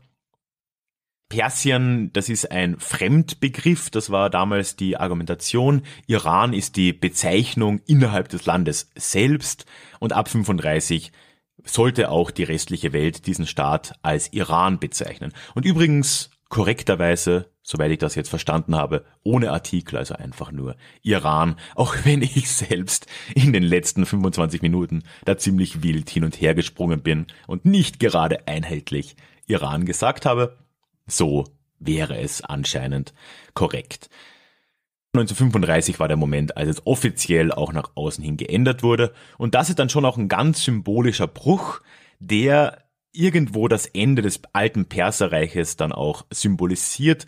Persien, 1.28 2.14
das 2.14 2.30
ist 2.30 2.52
ein 2.52 2.80
Fremdbegriff, 2.80 3.90
das 3.90 4.12
war 4.12 4.30
damals 4.30 4.76
die 4.76 4.96
Argumentation. 4.96 5.82
Iran 6.06 6.54
ist 6.54 6.76
die 6.76 6.94
Bezeichnung 6.94 7.82
innerhalb 7.88 8.30
des 8.30 8.46
Landes 8.46 8.92
selbst 8.96 9.66
und 10.00 10.14
ab 10.14 10.30
35 10.30 11.12
sollte 11.64 12.12
auch 12.12 12.30
die 12.30 12.44
restliche 12.44 12.94
Welt 12.94 13.26
diesen 13.26 13.48
Staat 13.48 13.96
als 14.04 14.32
Iran 14.34 14.80
bezeichnen. 14.80 15.34
Und 15.56 15.66
übrigens 15.66 16.30
korrekterweise, 16.50 17.50
soweit 17.66 17.92
ich 17.92 17.98
das 17.98 18.14
jetzt 18.14 18.30
verstanden 18.30 18.76
habe, 18.76 19.04
ohne 19.24 19.52
Artikel, 19.52 19.98
also 19.98 20.14
einfach 20.14 20.52
nur 20.52 20.76
Iran, 21.02 21.56
auch 21.74 21.96
wenn 22.04 22.22
ich 22.22 22.50
selbst 22.50 23.08
in 23.34 23.52
den 23.52 23.64
letzten 23.64 24.06
25 24.06 24.62
Minuten 24.62 25.04
da 25.26 25.38
ziemlich 25.38 25.84
wild 25.84 26.10
hin 26.10 26.24
und 26.24 26.40
her 26.40 26.54
gesprungen 26.54 27.02
bin 27.02 27.26
und 27.48 27.66
nicht 27.66 28.00
gerade 28.00 28.48
einheitlich 28.48 29.16
Iran 29.48 29.86
gesagt 29.86 30.26
habe. 30.26 30.58
So 31.08 31.46
wäre 31.80 32.18
es 32.18 32.42
anscheinend 32.42 33.14
korrekt. 33.54 34.10
1935 35.14 36.00
war 36.00 36.08
der 36.08 36.18
Moment, 36.18 36.58
als 36.58 36.70
es 36.70 36.86
offiziell 36.86 37.52
auch 37.52 37.74
nach 37.74 37.92
außen 37.96 38.24
hin 38.24 38.38
geändert 38.38 38.84
wurde. 38.84 39.14
Und 39.38 39.56
das 39.56 39.70
ist 39.70 39.80
dann 39.80 39.90
schon 39.90 40.06
auch 40.06 40.18
ein 40.18 40.28
ganz 40.28 40.64
symbolischer 40.64 41.28
Bruch, 41.28 41.82
der 42.20 42.84
irgendwo 43.12 43.68
das 43.68 43.86
Ende 43.88 44.22
des 44.22 44.42
alten 44.54 44.86
Perserreiches 44.86 45.78
dann 45.78 45.94
auch 45.94 46.26
symbolisiert, 46.32 47.26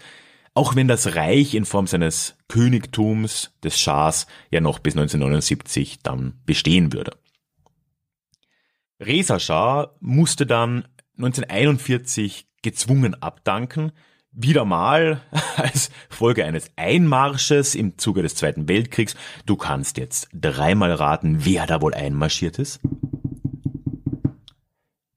auch 0.57 0.75
wenn 0.75 0.87
das 0.87 1.15
Reich 1.15 1.53
in 1.53 1.65
Form 1.65 1.85
seines 1.85 2.35
Königtums 2.47 3.51
des 3.63 3.79
Schahs 3.79 4.25
ja 4.49 4.59
noch 4.59 4.79
bis 4.79 4.95
1979 4.95 5.99
dann 6.01 6.33
bestehen 6.47 6.93
würde. 6.93 7.11
Reza 8.99 9.39
Schah 9.39 9.91
musste 9.99 10.47
dann 10.47 10.87
1941 11.17 12.47
gezwungen 12.63 13.21
abdanken, 13.21 13.91
wieder 14.31 14.65
mal 14.65 15.21
als 15.57 15.91
Folge 16.09 16.43
eines 16.43 16.71
Einmarsches 16.75 17.75
im 17.75 17.99
Zuge 17.99 18.23
des 18.23 18.33
Zweiten 18.33 18.67
Weltkriegs. 18.67 19.15
Du 19.45 19.57
kannst 19.57 19.99
jetzt 19.99 20.27
dreimal 20.33 20.91
raten, 20.91 21.45
wer 21.45 21.67
da 21.67 21.83
wohl 21.83 21.93
einmarschiert 21.93 22.57
ist. 22.57 22.79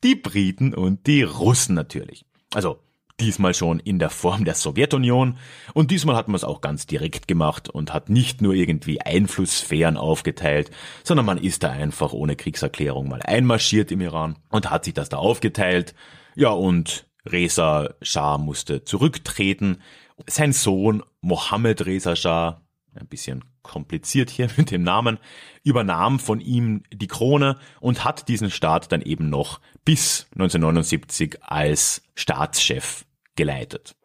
Die 0.05 0.17
Briten 0.17 0.75
und 0.75 1.07
die 1.07 1.23
Russen 1.23 1.75
natürlich. 1.75 2.27
Also 2.53 2.83
diesmal 3.21 3.55
schon 3.55 3.79
in 3.79 3.99
der 3.99 4.11
Form 4.11 4.45
der 4.45 4.55
Sowjetunion 4.55 5.37
und 5.75 5.91
diesmal 5.91 6.17
hat 6.17 6.29
man 6.29 6.35
es 6.35 6.45
auch 6.45 6.61
ganz 6.61 6.87
direkt 6.87 7.29
gemacht 7.29 7.69
und 7.69 7.93
hat 7.93 8.09
nicht 8.09 8.43
nur 8.43 8.55
irgendwie 8.55 9.01
Einflusssphären 9.01 9.97
aufgeteilt, 9.97 10.71
sondern 11.05 11.27
man 11.27 11.39
ist 11.39 11.63
da 11.63 11.71
einfach 11.71 12.13
ohne 12.13 12.37
Kriegserklärung 12.37 13.09
mal 13.09 13.23
einmarschiert 13.23 13.93
im 13.93 14.01
Iran 14.01 14.37
und 14.49 14.71
hat 14.71 14.85
sich 14.85 14.95
das 14.95 15.09
da 15.09 15.19
aufgeteilt. 15.19 15.95
Ja, 16.35 16.51
und 16.51 17.07
Reza 17.27 17.95
Shah 18.03 18.39
musste 18.39 18.85
zurücktreten. 18.85 19.83
Sein 20.27 20.53
Sohn 20.53 21.03
Mohammed 21.21 21.87
Reza 21.87 22.17
Shah 22.17 22.63
ein 22.95 23.07
bisschen 23.07 23.45
kompliziert 23.63 24.31
hier 24.31 24.49
mit 24.57 24.71
dem 24.71 24.83
Namen, 24.83 25.19
übernahm 25.63 26.19
von 26.19 26.41
ihm 26.41 26.83
die 26.93 27.07
Krone 27.07 27.59
und 27.81 28.05
hat 28.05 28.29
diesen 28.29 28.51
Staat 28.51 28.93
dann 28.93 29.03
eben 29.03 29.29
noch 29.29 29.61
bis 29.85 30.27
1979 30.33 31.43
als 31.43 32.03
Staatschef 32.15 33.05
geleitet. 33.41 33.97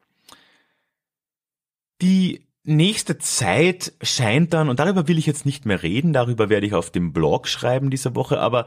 Die 2.02 2.48
nächste 2.63 3.17
Zeit 3.17 3.93
scheint 4.02 4.54
dann, 4.54 4.69
und 4.69 4.80
darüber 4.80 5.10
will 5.10 5.17
ich 5.17 5.26
jetzt 5.26 5.45
nicht 5.45 5.65
mehr 5.65 5.84
reden, 5.84 6.13
darüber 6.13 6.50
werde 6.50 6.65
ich 6.65 6.74
auf 6.74 6.89
dem 6.89 7.12
Blog 7.12 7.50
schreiben 7.50 7.89
diese 7.89 8.15
Woche, 8.15 8.39
aber 8.39 8.65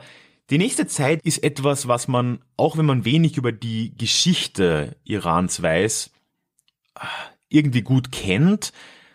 die 0.50 0.58
nächste 0.58 0.86
Zeit 0.86 1.22
ist 1.22 1.42
etwas, 1.42 1.88
was 1.88 2.06
man, 2.06 2.42
auch 2.58 2.76
wenn 2.76 2.84
man 2.84 3.06
wenig 3.06 3.38
über 3.38 3.50
die 3.50 3.96
Geschichte 3.96 4.96
Irans 5.04 5.62
weiß, 5.62 6.10
irgendwie 7.48 7.82
gut 7.82 8.12
kennt, 8.12 8.72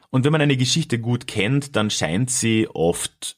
und 0.09 0.25
wenn 0.25 0.31
man 0.31 0.41
eine 0.41 0.57
Geschichte 0.57 0.99
gut 0.99 1.25
kennt, 1.27 1.75
dann 1.75 1.89
scheint 1.89 2.29
sie 2.29 2.67
oft 2.67 3.37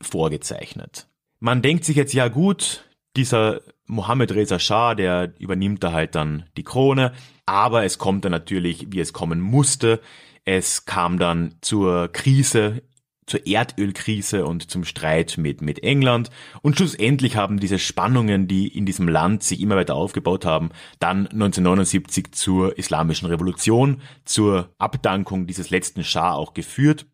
vorgezeichnet. 0.00 1.08
Man 1.40 1.60
denkt 1.62 1.84
sich 1.84 1.96
jetzt, 1.96 2.14
ja 2.14 2.28
gut, 2.28 2.84
dieser 3.16 3.62
Mohammed 3.86 4.34
Reza 4.34 4.58
Shah, 4.58 4.94
der 4.94 5.34
übernimmt 5.38 5.84
da 5.84 5.92
halt 5.92 6.14
dann 6.14 6.44
die 6.56 6.64
Krone, 6.64 7.12
aber 7.46 7.84
es 7.84 7.98
kommt 7.98 8.24
dann 8.24 8.32
natürlich, 8.32 8.86
wie 8.90 9.00
es 9.00 9.12
kommen 9.12 9.40
musste. 9.40 10.00
Es 10.44 10.84
kam 10.84 11.18
dann 11.18 11.54
zur 11.60 12.08
Krise 12.12 12.82
zur 13.26 13.46
Erdölkrise 13.46 14.44
und 14.44 14.70
zum 14.70 14.84
Streit 14.84 15.38
mit, 15.38 15.62
mit 15.62 15.82
England. 15.82 16.30
Und 16.62 16.76
schlussendlich 16.76 17.36
haben 17.36 17.58
diese 17.58 17.78
Spannungen, 17.78 18.48
die 18.48 18.68
in 18.68 18.86
diesem 18.86 19.08
Land 19.08 19.42
sich 19.42 19.60
immer 19.60 19.76
weiter 19.76 19.94
aufgebaut 19.94 20.44
haben, 20.44 20.70
dann 20.98 21.26
1979 21.28 22.32
zur 22.32 22.76
Islamischen 22.78 23.28
Revolution, 23.28 24.02
zur 24.24 24.74
Abdankung 24.78 25.46
dieses 25.46 25.70
letzten 25.70 26.04
Schah 26.04 26.34
auch 26.34 26.54
geführt. 26.54 27.06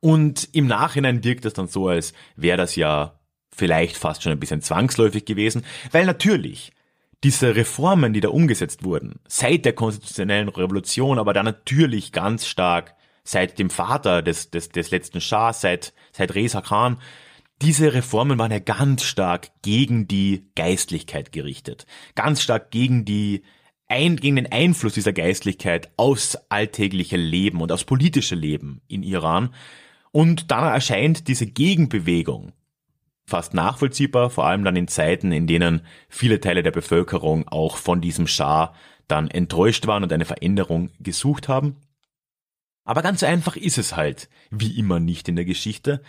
Und 0.00 0.48
im 0.52 0.66
Nachhinein 0.66 1.24
wirkt 1.24 1.46
es 1.46 1.54
dann 1.54 1.68
so, 1.68 1.88
als 1.88 2.12
wäre 2.36 2.58
das 2.58 2.76
ja 2.76 3.15
vielleicht 3.56 3.96
fast 3.96 4.22
schon 4.22 4.32
ein 4.32 4.40
bisschen 4.40 4.62
zwangsläufig 4.62 5.24
gewesen, 5.24 5.64
weil 5.90 6.06
natürlich 6.06 6.72
diese 7.24 7.56
Reformen, 7.56 8.12
die 8.12 8.20
da 8.20 8.28
umgesetzt 8.28 8.84
wurden, 8.84 9.20
seit 9.26 9.64
der 9.64 9.72
konstitutionellen 9.72 10.48
Revolution, 10.48 11.18
aber 11.18 11.32
dann 11.32 11.46
natürlich 11.46 12.12
ganz 12.12 12.46
stark 12.46 12.94
seit 13.24 13.58
dem 13.58 13.70
Vater 13.70 14.22
des, 14.22 14.50
des, 14.50 14.68
des 14.68 14.90
letzten 14.90 15.20
Schah, 15.20 15.52
seit, 15.52 15.92
seit 16.12 16.34
Reza 16.34 16.60
Khan, 16.60 16.98
diese 17.62 17.94
Reformen 17.94 18.38
waren 18.38 18.52
ja 18.52 18.58
ganz 18.58 19.02
stark 19.02 19.48
gegen 19.62 20.06
die 20.06 20.50
Geistlichkeit 20.54 21.32
gerichtet. 21.32 21.86
Ganz 22.14 22.42
stark 22.42 22.70
gegen 22.70 23.04
die 23.04 23.42
ein, 23.88 24.16
gegen 24.16 24.36
den 24.36 24.52
Einfluss 24.52 24.94
dieser 24.94 25.12
Geistlichkeit 25.12 25.90
aufs 25.96 26.36
alltägliche 26.48 27.16
Leben 27.16 27.60
und 27.60 27.72
aufs 27.72 27.84
politische 27.84 28.34
Leben 28.34 28.82
in 28.88 29.02
Iran. 29.02 29.54
Und 30.12 30.50
dann 30.50 30.64
erscheint 30.64 31.28
diese 31.28 31.46
Gegenbewegung 31.46 32.52
fast 33.26 33.54
nachvollziehbar, 33.54 34.30
vor 34.30 34.46
allem 34.46 34.64
dann 34.64 34.76
in 34.76 34.88
Zeiten, 34.88 35.32
in 35.32 35.46
denen 35.46 35.82
viele 36.08 36.40
Teile 36.40 36.62
der 36.62 36.70
Bevölkerung 36.70 37.46
auch 37.48 37.76
von 37.76 38.00
diesem 38.00 38.26
Schah 38.26 38.72
dann 39.08 39.28
enttäuscht 39.28 39.86
waren 39.86 40.02
und 40.02 40.12
eine 40.12 40.24
Veränderung 40.24 40.90
gesucht 41.00 41.48
haben. 41.48 41.76
Aber 42.84 43.02
ganz 43.02 43.22
einfach 43.24 43.56
ist 43.56 43.78
es 43.78 43.96
halt, 43.96 44.28
wie 44.50 44.78
immer 44.78 45.00
nicht 45.00 45.28
in 45.28 45.36
der 45.36 45.44
Geschichte. 45.44 46.02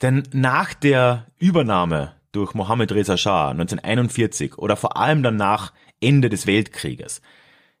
Denn 0.00 0.22
nach 0.32 0.74
der 0.74 1.26
Übernahme 1.38 2.14
durch 2.30 2.54
Mohammed 2.54 2.92
Reza 2.92 3.16
Shah 3.16 3.50
1941 3.50 4.58
oder 4.58 4.76
vor 4.76 4.96
allem 4.96 5.22
dann 5.22 5.36
nach 5.36 5.72
Ende 6.00 6.28
des 6.28 6.46
Weltkrieges 6.46 7.20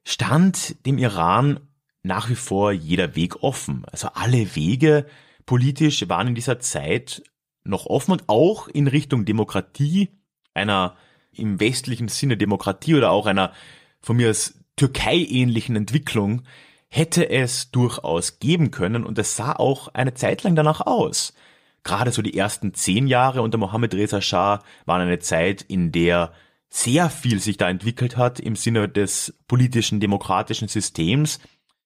stand 0.04 0.84
dem 0.84 0.98
Iran 0.98 1.60
nach 2.02 2.28
wie 2.28 2.34
vor 2.34 2.72
jeder 2.72 3.16
Weg 3.16 3.42
offen. 3.42 3.84
Also 3.90 4.08
alle 4.14 4.54
Wege 4.54 5.06
politisch 5.46 6.08
waren 6.08 6.28
in 6.28 6.34
dieser 6.34 6.58
Zeit 6.60 7.22
noch 7.64 7.86
offen 7.86 8.12
und 8.12 8.24
auch 8.28 8.68
in 8.68 8.86
Richtung 8.86 9.24
Demokratie, 9.24 10.10
einer 10.52 10.96
im 11.32 11.60
westlichen 11.60 12.08
Sinne 12.08 12.36
Demokratie 12.36 12.94
oder 12.94 13.10
auch 13.10 13.26
einer 13.26 13.52
von 14.00 14.16
mir 14.16 14.28
als 14.28 14.60
Türkei-ähnlichen 14.76 15.76
Entwicklung 15.76 16.42
hätte 16.88 17.28
es 17.28 17.70
durchaus 17.70 18.38
geben 18.38 18.70
können 18.70 19.04
und 19.04 19.18
es 19.18 19.36
sah 19.36 19.52
auch 19.52 19.88
eine 19.88 20.14
Zeit 20.14 20.42
lang 20.44 20.54
danach 20.54 20.80
aus. 20.80 21.34
Gerade 21.82 22.12
so 22.12 22.22
die 22.22 22.36
ersten 22.36 22.72
zehn 22.72 23.06
Jahre 23.06 23.42
unter 23.42 23.58
Mohammed 23.58 23.94
Reza 23.94 24.20
Shah 24.20 24.62
waren 24.86 25.00
eine 25.00 25.18
Zeit, 25.18 25.62
in 25.62 25.90
der 25.92 26.32
sehr 26.68 27.10
viel 27.10 27.40
sich 27.40 27.56
da 27.56 27.68
entwickelt 27.68 28.16
hat 28.16 28.40
im 28.40 28.56
Sinne 28.56 28.88
des 28.88 29.34
politischen 29.48 30.00
demokratischen 30.00 30.68
Systems 30.68 31.40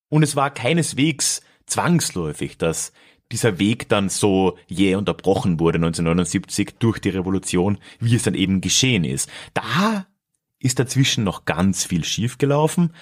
und 0.08 0.22
es 0.22 0.36
war 0.36 0.50
keineswegs 0.50 1.42
zwangsläufig, 1.66 2.58
dass 2.58 2.92
dieser 3.32 3.58
Weg 3.58 3.88
dann 3.88 4.08
so 4.08 4.56
jäh 4.66 4.94
unterbrochen 4.94 5.60
wurde 5.60 5.76
1979 5.76 6.76
durch 6.78 6.98
die 6.98 7.10
Revolution, 7.10 7.78
wie 8.00 8.14
es 8.14 8.22
dann 8.22 8.34
eben 8.34 8.60
geschehen 8.60 9.04
ist. 9.04 9.30
Da 9.54 10.06
ist 10.58 10.78
dazwischen 10.78 11.24
noch 11.24 11.44
ganz 11.44 11.84
viel 11.84 12.04
schiefgelaufen. 12.04 12.92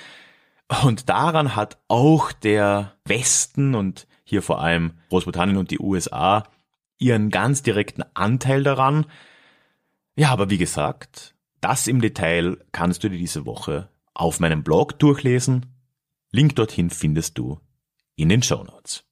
Und 0.83 1.09
daran 1.09 1.55
hat 1.55 1.79
auch 1.89 2.33
der 2.33 2.97
Westen 3.05 3.75
und 3.75 4.07
hier 4.25 4.43
vor 4.43 4.61
allem 4.61 4.95
Großbritannien 5.11 5.57
und 5.57 5.71
die 5.71 5.79
USA 5.79 6.45
ihren 6.99 7.31
ganz 7.31 7.63
direkten 7.63 8.03
Anteil 8.15 8.65
daran. 8.65 9.07
Ja, 10.17 10.31
aber 10.31 10.51
wie 10.51 10.59
gesagt, 10.59 11.35
das 11.61 11.87
im 11.87 12.01
Detail 12.01 12.59
kannst 12.73 13.05
du 13.05 13.09
dir 13.09 13.19
diese 13.19 13.47
Woche 13.47 13.89
auf 14.15 14.41
meinem 14.41 14.65
Blog 14.65 14.99
durchlesen. 14.99 15.67
Link 16.33 16.57
dorthin 16.57 16.91
findest 16.91 17.39
du 17.39 17.61
in 18.17 18.29
den 18.29 18.43
Show 18.43 18.65
Notes. 18.65 19.06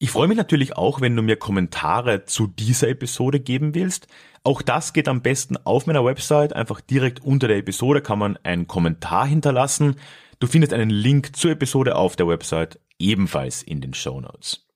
Ich 0.00 0.12
freue 0.12 0.28
mich 0.28 0.36
natürlich 0.36 0.76
auch, 0.76 1.00
wenn 1.00 1.16
du 1.16 1.22
mir 1.22 1.36
Kommentare 1.36 2.24
zu 2.24 2.46
dieser 2.46 2.88
Episode 2.88 3.40
geben 3.40 3.74
willst. 3.74 4.06
Auch 4.44 4.62
das 4.62 4.92
geht 4.92 5.08
am 5.08 5.22
besten 5.22 5.56
auf 5.56 5.86
meiner 5.86 6.04
Website. 6.04 6.52
Einfach 6.52 6.80
direkt 6.80 7.24
unter 7.24 7.48
der 7.48 7.56
Episode 7.56 8.00
kann 8.00 8.20
man 8.20 8.36
einen 8.44 8.68
Kommentar 8.68 9.26
hinterlassen. 9.26 9.96
Du 10.38 10.46
findest 10.46 10.72
einen 10.72 10.90
Link 10.90 11.34
zur 11.34 11.50
Episode 11.50 11.96
auf 11.96 12.14
der 12.14 12.28
Website 12.28 12.78
ebenfalls 13.00 13.64
in 13.64 13.80
den 13.80 13.92
Show 13.92 14.20
Notes. 14.20 14.68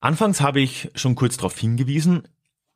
Anfangs 0.00 0.40
habe 0.40 0.60
ich 0.60 0.90
schon 0.94 1.16
kurz 1.16 1.36
darauf 1.36 1.58
hingewiesen. 1.58 2.28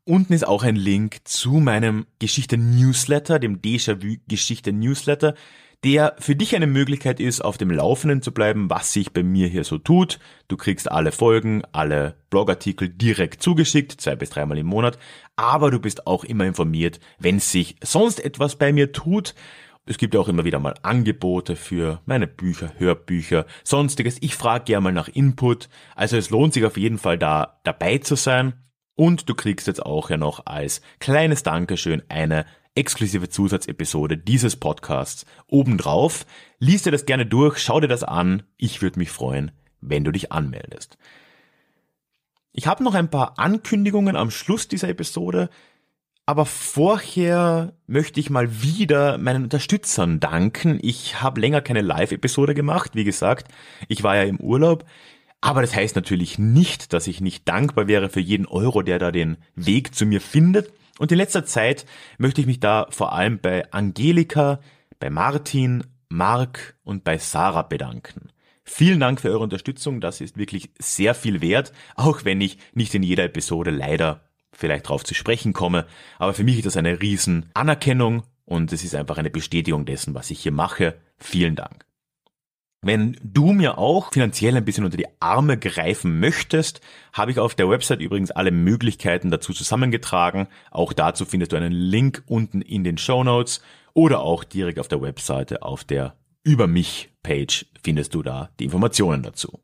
Unten 0.05 0.33
ist 0.33 0.47
auch 0.47 0.65
ein 0.65 0.75
Link 0.75 1.21
zu 1.23 1.53
meinem 1.53 2.07
Geschichte-Newsletter, 2.19 3.39
dem 3.39 3.61
Déjà-vu 3.61 4.17
Geschichte-Newsletter 4.27 5.37
der 5.85 6.15
für 6.19 6.37
dich 6.37 6.55
eine 6.55 6.67
Möglichkeit 6.67 7.21
ist, 7.21 7.41
auf 7.41 7.57
dem 7.57 7.71
Laufenden 7.71 8.21
zu 8.23 8.33
bleiben, 8.33 8.69
was 8.69 8.93
sich 8.93 9.13
bei 9.13 9.23
mir 9.23 9.49
hier 9.49 9.65
so 9.65 9.79
tut. 9.79 10.19
Du 10.49 10.57
kriegst 10.57 10.91
alle 10.91 11.13
Folgen, 11.13 11.63
alle 11.73 12.17
Blogartikel 12.29 12.89
direkt 12.89 13.43
zugeschickt, 13.43 14.01
zwei 14.01 14.17
bis 14.17 14.31
dreimal 14.31 14.59
im 14.59 14.67
Monat, 14.67 14.99
aber 15.37 15.71
du 15.71 15.79
bist 15.79 16.07
auch 16.07 16.25
immer 16.25 16.45
informiert, 16.45 17.01
wenn 17.19 17.41
sich 17.41 17.77
sonst 17.83 18.23
etwas 18.23 18.57
bei 18.57 18.73
mir 18.73 18.93
tut. 18.93 19.35
Es 19.87 19.97
gibt 19.97 20.15
auch 20.15 20.29
immer 20.29 20.45
wieder 20.45 20.59
mal 20.59 20.75
Angebote 20.83 21.57
für 21.57 22.01
meine 22.05 22.27
Bücher, 22.27 22.75
Hörbücher, 22.77 23.47
sonstiges. 23.65 24.19
Ich 24.21 24.37
frage 24.37 24.65
gerne 24.65 24.85
mal 24.85 24.93
nach 24.93 25.09
Input. 25.09 25.69
Also 25.97 26.17
es 26.17 26.31
lohnt 26.31 26.53
sich 26.53 26.65
auf 26.65 26.77
jeden 26.77 26.99
Fall 26.99 27.19
da 27.19 27.61
dabei 27.65 27.99
zu 27.99 28.15
sein. 28.15 28.53
Und 28.95 29.31
du 29.31 29.35
kriegst 29.35 29.67
jetzt 29.67 29.85
auch 29.85 30.11
ja 30.11 30.19
noch 30.19 30.45
als 30.45 30.83
kleines 30.99 31.43
Dankeschön 31.43 32.03
eine 32.11 32.45
exklusive 32.75 33.29
Zusatzepisode 33.29 34.17
dieses 34.17 34.57
Podcasts 34.57 35.27
obendrauf. 35.47 36.27
Lies 36.59 36.83
dir 36.83 36.93
das 36.93 37.07
gerne 37.07 37.27
durch, 37.27 37.59
schau 37.59 37.81
dir 37.81 37.89
das 37.89 38.05
an. 38.05 38.43
Ich 38.57 38.83
würde 38.83 38.99
mich 38.99 39.11
freuen, 39.11 39.51
wenn 39.81 40.05
du 40.05 40.13
dich 40.13 40.33
anmeldest. 40.33 40.99
Ich 42.53 42.67
habe 42.67 42.83
noch 42.83 42.95
ein 42.95 43.11
paar 43.11 43.39
Ankündigungen 43.39 44.17
am 44.17 44.31
Schluss 44.31 44.69
dieser 44.69 44.89
Episode, 44.89 45.51
aber 46.27 46.47
vorher 46.47 47.75
möchte 47.87 48.21
ich 48.21 48.31
mal 48.31 48.63
wieder 48.63 49.19
meinen 49.19 49.45
Unterstützern 49.45 50.21
danken. 50.21 50.79
Ich 50.83 51.21
habe 51.21 51.41
länger 51.41 51.61
keine 51.61 51.81
Live-Episode 51.81 52.55
gemacht, 52.55 52.93
wie 52.95 53.05
gesagt, 53.05 53.53
ich 53.89 54.03
war 54.03 54.17
ja 54.17 54.23
im 54.23 54.39
Urlaub. 54.39 54.85
Aber 55.41 55.63
das 55.63 55.75
heißt 55.75 55.97
natürlich 55.97 56.39
nicht, 56.39 56.93
dass 56.93 57.07
ich 57.07 57.21
nicht 57.21 57.49
dankbar 57.49 57.89
wäre 57.89 58.11
für 58.11 58.21
jeden 58.21 58.47
Euro, 58.47 58.83
der 58.83 58.99
da 58.99 59.11
den 59.11 59.39
Weg 59.55 59.95
zu 59.95 60.05
mir 60.05 60.21
findet. 60.21 60.73
Und 61.01 61.11
in 61.13 61.17
letzter 61.17 61.47
Zeit 61.47 61.87
möchte 62.19 62.43
ich 62.43 62.47
mich 62.47 62.61
da 62.61 62.87
vor 62.91 63.15
allem 63.15 63.39
bei 63.39 63.73
Angelika, 63.73 64.61
bei 64.99 65.09
Martin, 65.09 65.83
Mark 66.11 66.77
und 66.85 67.05
bei 67.05 67.17
Sarah 67.17 67.63
bedanken. 67.63 68.29
Vielen 68.65 69.01
Dank 69.01 69.19
für 69.19 69.31
eure 69.31 69.43
Unterstützung, 69.43 70.03
das 70.03 70.21
ist 70.21 70.37
wirklich 70.37 70.69
sehr 70.79 71.15
viel 71.15 71.41
wert, 71.41 71.73
auch 71.95 72.27
wenn 72.27 72.43
ich 72.43 72.59
nicht 72.75 72.95
in 72.95 73.03
jeder 73.03 73.25
Episode 73.25 73.71
leider 73.71 74.29
vielleicht 74.53 74.91
drauf 74.91 75.03
zu 75.03 75.15
sprechen 75.15 75.55
komme. 75.55 75.87
Aber 76.19 76.35
für 76.35 76.45
mich 76.45 76.59
ist 76.59 76.67
das 76.67 76.77
eine 76.77 77.01
riesen 77.01 77.49
Anerkennung 77.55 78.25
und 78.45 78.71
es 78.71 78.85
ist 78.85 78.95
einfach 78.95 79.17
eine 79.17 79.31
Bestätigung 79.31 79.87
dessen, 79.87 80.15
was 80.15 80.31
ich 80.31 80.41
hier 80.41 80.53
mache. 80.53 81.01
Vielen 81.17 81.57
Dank. 81.57 81.90
Wenn 82.83 83.19
du 83.23 83.53
mir 83.53 83.77
auch 83.77 84.13
finanziell 84.13 84.57
ein 84.57 84.65
bisschen 84.65 84.85
unter 84.85 84.97
die 84.97 85.09
Arme 85.21 85.59
greifen 85.59 86.19
möchtest, 86.19 86.81
habe 87.13 87.31
ich 87.31 87.39
auf 87.39 87.55
der 87.55 87.69
Website 87.69 88.01
übrigens 88.01 88.31
alle 88.31 88.53
Möglichkeiten 88.53 89.31
dazu 89.31 89.53
zusammengetragen. 89.53 90.49
Auch 90.71 90.95
dazu 90.95 91.27
findest 91.27 91.53
du 91.53 91.57
einen 91.57 91.73
Link 91.73 92.23
unten 92.27 92.63
in 92.63 92.83
den 92.83 92.97
Show 92.97 93.23
Notes 93.23 93.61
oder 93.93 94.21
auch 94.21 94.45
direkt 94.45 94.79
auf 94.79 94.89
der 94.89 95.03
Webseite 95.03 95.63
auf 95.63 95.85
der 95.85 96.17
Über 96.43 96.67
mich 96.67 97.11
Page 97.23 97.67
findest 97.83 98.15
du 98.15 98.23
da 98.23 98.51
die 98.59 98.65
Informationen 98.65 99.23
dazu. 99.23 99.61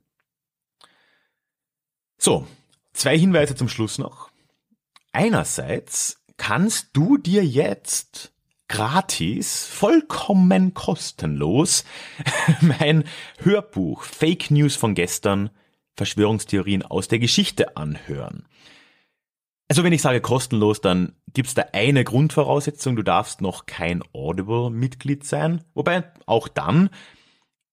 So, 2.18 2.46
zwei 2.92 3.18
Hinweise 3.18 3.54
zum 3.54 3.70
Schluss 3.70 3.96
noch. 3.96 4.30
Einerseits 5.12 6.22
kannst 6.36 6.90
du 6.92 7.16
dir 7.16 7.46
jetzt 7.46 8.35
gratis, 8.68 9.66
vollkommen 9.66 10.74
kostenlos 10.74 11.84
mein 12.60 13.04
Hörbuch 13.38 14.02
Fake 14.02 14.50
News 14.50 14.76
von 14.76 14.94
gestern, 14.94 15.50
Verschwörungstheorien 15.96 16.82
aus 16.82 17.08
der 17.08 17.18
Geschichte 17.18 17.76
anhören. 17.76 18.46
Also 19.68 19.82
wenn 19.82 19.92
ich 19.92 20.02
sage 20.02 20.20
kostenlos, 20.20 20.80
dann 20.80 21.16
gibt's 21.32 21.54
da 21.54 21.66
eine 21.72 22.04
Grundvoraussetzung, 22.04 22.94
du 22.94 23.02
darfst 23.02 23.40
noch 23.40 23.66
kein 23.66 24.02
Audible-Mitglied 24.12 25.24
sein. 25.24 25.64
Wobei 25.74 26.04
auch 26.26 26.46
dann, 26.46 26.90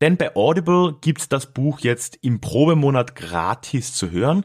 denn 0.02 0.18
bei 0.18 0.36
Audible 0.36 0.98
gibt's 1.02 1.30
das 1.30 1.54
Buch 1.54 1.80
jetzt 1.82 2.18
im 2.22 2.42
Probemonat 2.42 3.16
gratis 3.16 3.94
zu 3.94 4.10
hören. 4.10 4.44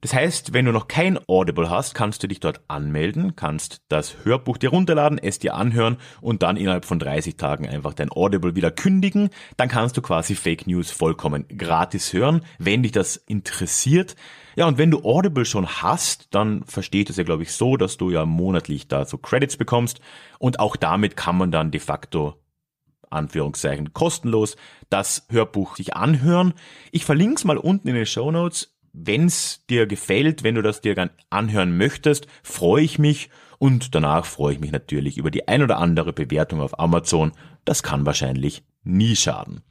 Das 0.00 0.14
heißt, 0.14 0.52
wenn 0.52 0.64
du 0.64 0.70
noch 0.70 0.86
kein 0.86 1.18
Audible 1.26 1.70
hast, 1.70 1.94
kannst 1.94 2.22
du 2.22 2.28
dich 2.28 2.38
dort 2.38 2.60
anmelden, 2.68 3.34
kannst 3.34 3.82
das 3.88 4.24
Hörbuch 4.24 4.56
dir 4.56 4.70
runterladen, 4.70 5.18
es 5.18 5.40
dir 5.40 5.54
anhören 5.54 5.96
und 6.20 6.44
dann 6.44 6.56
innerhalb 6.56 6.84
von 6.84 7.00
30 7.00 7.36
Tagen 7.36 7.68
einfach 7.68 7.94
dein 7.94 8.12
Audible 8.12 8.54
wieder 8.54 8.70
kündigen. 8.70 9.30
Dann 9.56 9.68
kannst 9.68 9.96
du 9.96 10.02
quasi 10.02 10.36
Fake 10.36 10.68
News 10.68 10.92
vollkommen 10.92 11.46
gratis 11.48 12.12
hören, 12.12 12.42
wenn 12.58 12.84
dich 12.84 12.92
das 12.92 13.16
interessiert. 13.16 14.14
Ja, 14.54 14.66
und 14.66 14.78
wenn 14.78 14.92
du 14.92 15.04
Audible 15.04 15.44
schon 15.44 15.66
hast, 15.66 16.32
dann 16.32 16.62
versteht 16.64 17.10
es 17.10 17.16
ja, 17.16 17.24
glaube 17.24 17.42
ich, 17.42 17.52
so, 17.52 17.76
dass 17.76 17.96
du 17.96 18.10
ja 18.10 18.24
monatlich 18.24 18.86
da 18.86 19.04
so 19.04 19.18
Credits 19.18 19.56
bekommst 19.56 20.00
und 20.38 20.60
auch 20.60 20.76
damit 20.76 21.16
kann 21.16 21.36
man 21.36 21.50
dann 21.50 21.72
de 21.72 21.80
facto 21.80 22.34
Anführungszeichen 23.10 23.92
kostenlos 23.94 24.56
das 24.90 25.26
Hörbuch 25.30 25.76
sich 25.76 25.96
anhören. 25.96 26.54
Ich 26.92 27.04
verlinke 27.04 27.36
es 27.36 27.44
mal 27.44 27.56
unten 27.56 27.88
in 27.88 27.94
den 27.94 28.06
Show 28.06 28.30
Notes 28.30 28.77
wenn's 29.06 29.64
dir 29.68 29.86
gefällt, 29.86 30.42
wenn 30.42 30.54
du 30.54 30.62
das 30.62 30.80
dir 30.80 31.10
anhören 31.30 31.76
möchtest, 31.76 32.26
freue 32.42 32.82
ich 32.82 32.98
mich 32.98 33.30
und 33.58 33.94
danach 33.94 34.24
freue 34.24 34.54
ich 34.54 34.60
mich 34.60 34.72
natürlich 34.72 35.18
über 35.18 35.30
die 35.30 35.48
ein 35.48 35.62
oder 35.62 35.78
andere 35.78 36.12
Bewertung 36.12 36.60
auf 36.60 36.78
Amazon. 36.78 37.32
Das 37.64 37.82
kann 37.82 38.06
wahrscheinlich 38.06 38.64
nie 38.82 39.16
schaden. 39.16 39.62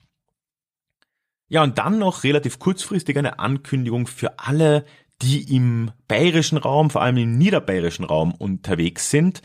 Ja, 1.49 1.63
und 1.63 1.77
dann 1.77 1.97
noch 1.97 2.23
relativ 2.23 2.59
kurzfristig 2.59 3.17
eine 3.17 3.39
Ankündigung 3.39 4.05
für 4.07 4.37
alle, 4.39 4.85
die 5.21 5.55
im 5.55 5.91
bayerischen 6.07 6.57
Raum, 6.57 6.89
vor 6.89 7.01
allem 7.01 7.17
im 7.17 7.37
niederbayerischen 7.37 8.05
Raum 8.05 8.33
unterwegs 8.33 9.09
sind. 9.09 9.41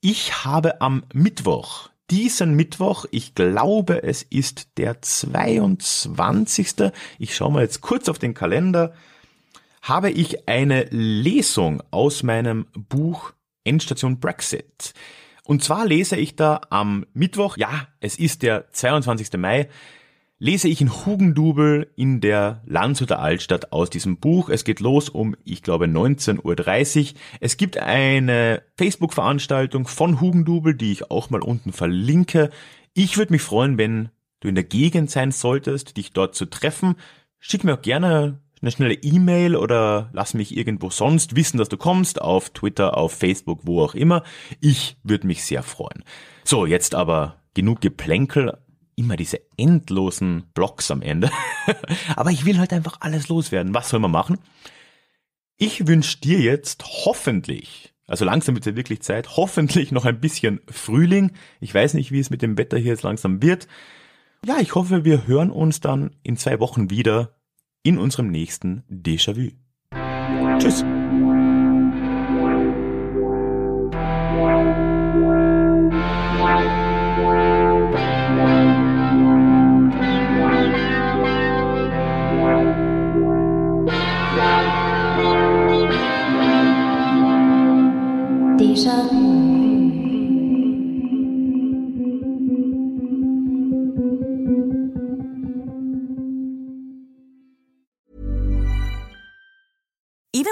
Ich 0.00 0.44
habe 0.44 0.80
am 0.80 1.04
Mittwoch, 1.12 1.90
diesen 2.10 2.54
Mittwoch, 2.54 3.04
ich 3.10 3.34
glaube 3.34 4.02
es 4.02 4.22
ist 4.22 4.78
der 4.78 5.02
22. 5.02 6.92
Ich 7.18 7.34
schaue 7.34 7.52
mal 7.52 7.62
jetzt 7.62 7.80
kurz 7.80 8.08
auf 8.08 8.18
den 8.18 8.34
Kalender 8.34 8.94
habe 9.82 10.10
ich 10.10 10.48
eine 10.48 10.84
Lesung 10.90 11.82
aus 11.90 12.22
meinem 12.22 12.66
Buch 12.74 13.32
Endstation 13.64 14.20
Brexit. 14.20 14.94
Und 15.44 15.64
zwar 15.64 15.86
lese 15.86 16.16
ich 16.16 16.36
da 16.36 16.60
am 16.70 17.06
Mittwoch, 17.12 17.56
ja, 17.56 17.88
es 18.00 18.18
ist 18.18 18.42
der 18.42 18.70
22. 18.72 19.32
Mai, 19.38 19.68
lese 20.38 20.68
ich 20.68 20.80
in 20.80 21.04
Hugendubel 21.04 21.90
in 21.96 22.20
der 22.20 22.62
Landshuter 22.66 23.20
Altstadt 23.20 23.72
aus 23.72 23.90
diesem 23.90 24.16
Buch. 24.18 24.48
Es 24.48 24.64
geht 24.64 24.80
los 24.80 25.08
um, 25.08 25.36
ich 25.44 25.62
glaube, 25.62 25.84
19.30 25.84 27.12
Uhr. 27.12 27.18
Es 27.40 27.56
gibt 27.56 27.78
eine 27.78 28.62
Facebook-Veranstaltung 28.76 29.86
von 29.86 30.20
Hugendubel, 30.20 30.74
die 30.74 30.92
ich 30.92 31.10
auch 31.10 31.30
mal 31.30 31.42
unten 31.42 31.72
verlinke. 31.72 32.50
Ich 32.94 33.18
würde 33.18 33.32
mich 33.32 33.42
freuen, 33.42 33.76
wenn 33.76 34.08
du 34.40 34.48
in 34.48 34.54
der 34.54 34.64
Gegend 34.64 35.10
sein 35.10 35.30
solltest, 35.30 35.96
dich 35.96 36.12
dort 36.12 36.34
zu 36.34 36.46
treffen. 36.46 36.96
Schick 37.38 37.62
mir 37.62 37.74
auch 37.74 37.82
gerne 37.82 38.40
eine 38.62 38.70
schnelle 38.70 38.94
E-Mail 38.94 39.56
oder 39.56 40.10
lass 40.12 40.34
mich 40.34 40.56
irgendwo 40.56 40.90
sonst 40.90 41.36
wissen, 41.36 41.58
dass 41.58 41.68
du 41.68 41.76
kommst, 41.76 42.20
auf 42.20 42.50
Twitter, 42.50 42.96
auf 42.96 43.12
Facebook, 43.12 43.60
wo 43.64 43.82
auch 43.82 43.94
immer. 43.94 44.22
Ich 44.60 44.96
würde 45.02 45.26
mich 45.26 45.44
sehr 45.44 45.62
freuen. 45.62 46.04
So, 46.44 46.66
jetzt 46.66 46.94
aber 46.94 47.36
genug 47.54 47.80
Geplänkel, 47.80 48.58
immer 48.96 49.16
diese 49.16 49.40
endlosen 49.56 50.44
Blogs 50.52 50.90
am 50.90 51.00
Ende. 51.00 51.30
aber 52.16 52.30
ich 52.30 52.44
will 52.44 52.58
halt 52.58 52.72
einfach 52.72 52.98
alles 53.00 53.28
loswerden. 53.28 53.74
Was 53.74 53.88
soll 53.88 54.00
man 54.00 54.10
machen? 54.10 54.38
Ich 55.56 55.86
wünsche 55.86 56.20
dir 56.20 56.40
jetzt 56.40 56.84
hoffentlich, 57.04 57.94
also 58.06 58.24
langsam 58.24 58.54
wird 58.54 58.66
es 58.66 58.72
ja 58.72 58.76
wirklich 58.76 59.02
Zeit, 59.02 59.36
hoffentlich 59.36 59.92
noch 59.92 60.04
ein 60.04 60.20
bisschen 60.20 60.60
Frühling. 60.68 61.32
Ich 61.60 61.74
weiß 61.74 61.94
nicht, 61.94 62.12
wie 62.12 62.20
es 62.20 62.30
mit 62.30 62.42
dem 62.42 62.58
Wetter 62.58 62.76
hier 62.76 62.92
jetzt 62.92 63.02
langsam 63.02 63.42
wird. 63.42 63.68
Ja, 64.44 64.58
ich 64.58 64.74
hoffe, 64.74 65.04
wir 65.04 65.26
hören 65.26 65.50
uns 65.50 65.80
dann 65.80 66.16
in 66.22 66.36
zwei 66.36 66.60
Wochen 66.60 66.90
wieder 66.90 67.39
in 67.82 67.98
unserem 67.98 68.30
nächsten 68.30 68.84
Déjà-vu. 68.88 69.50
Tschüss. 70.58 70.84
Even 88.92 89.49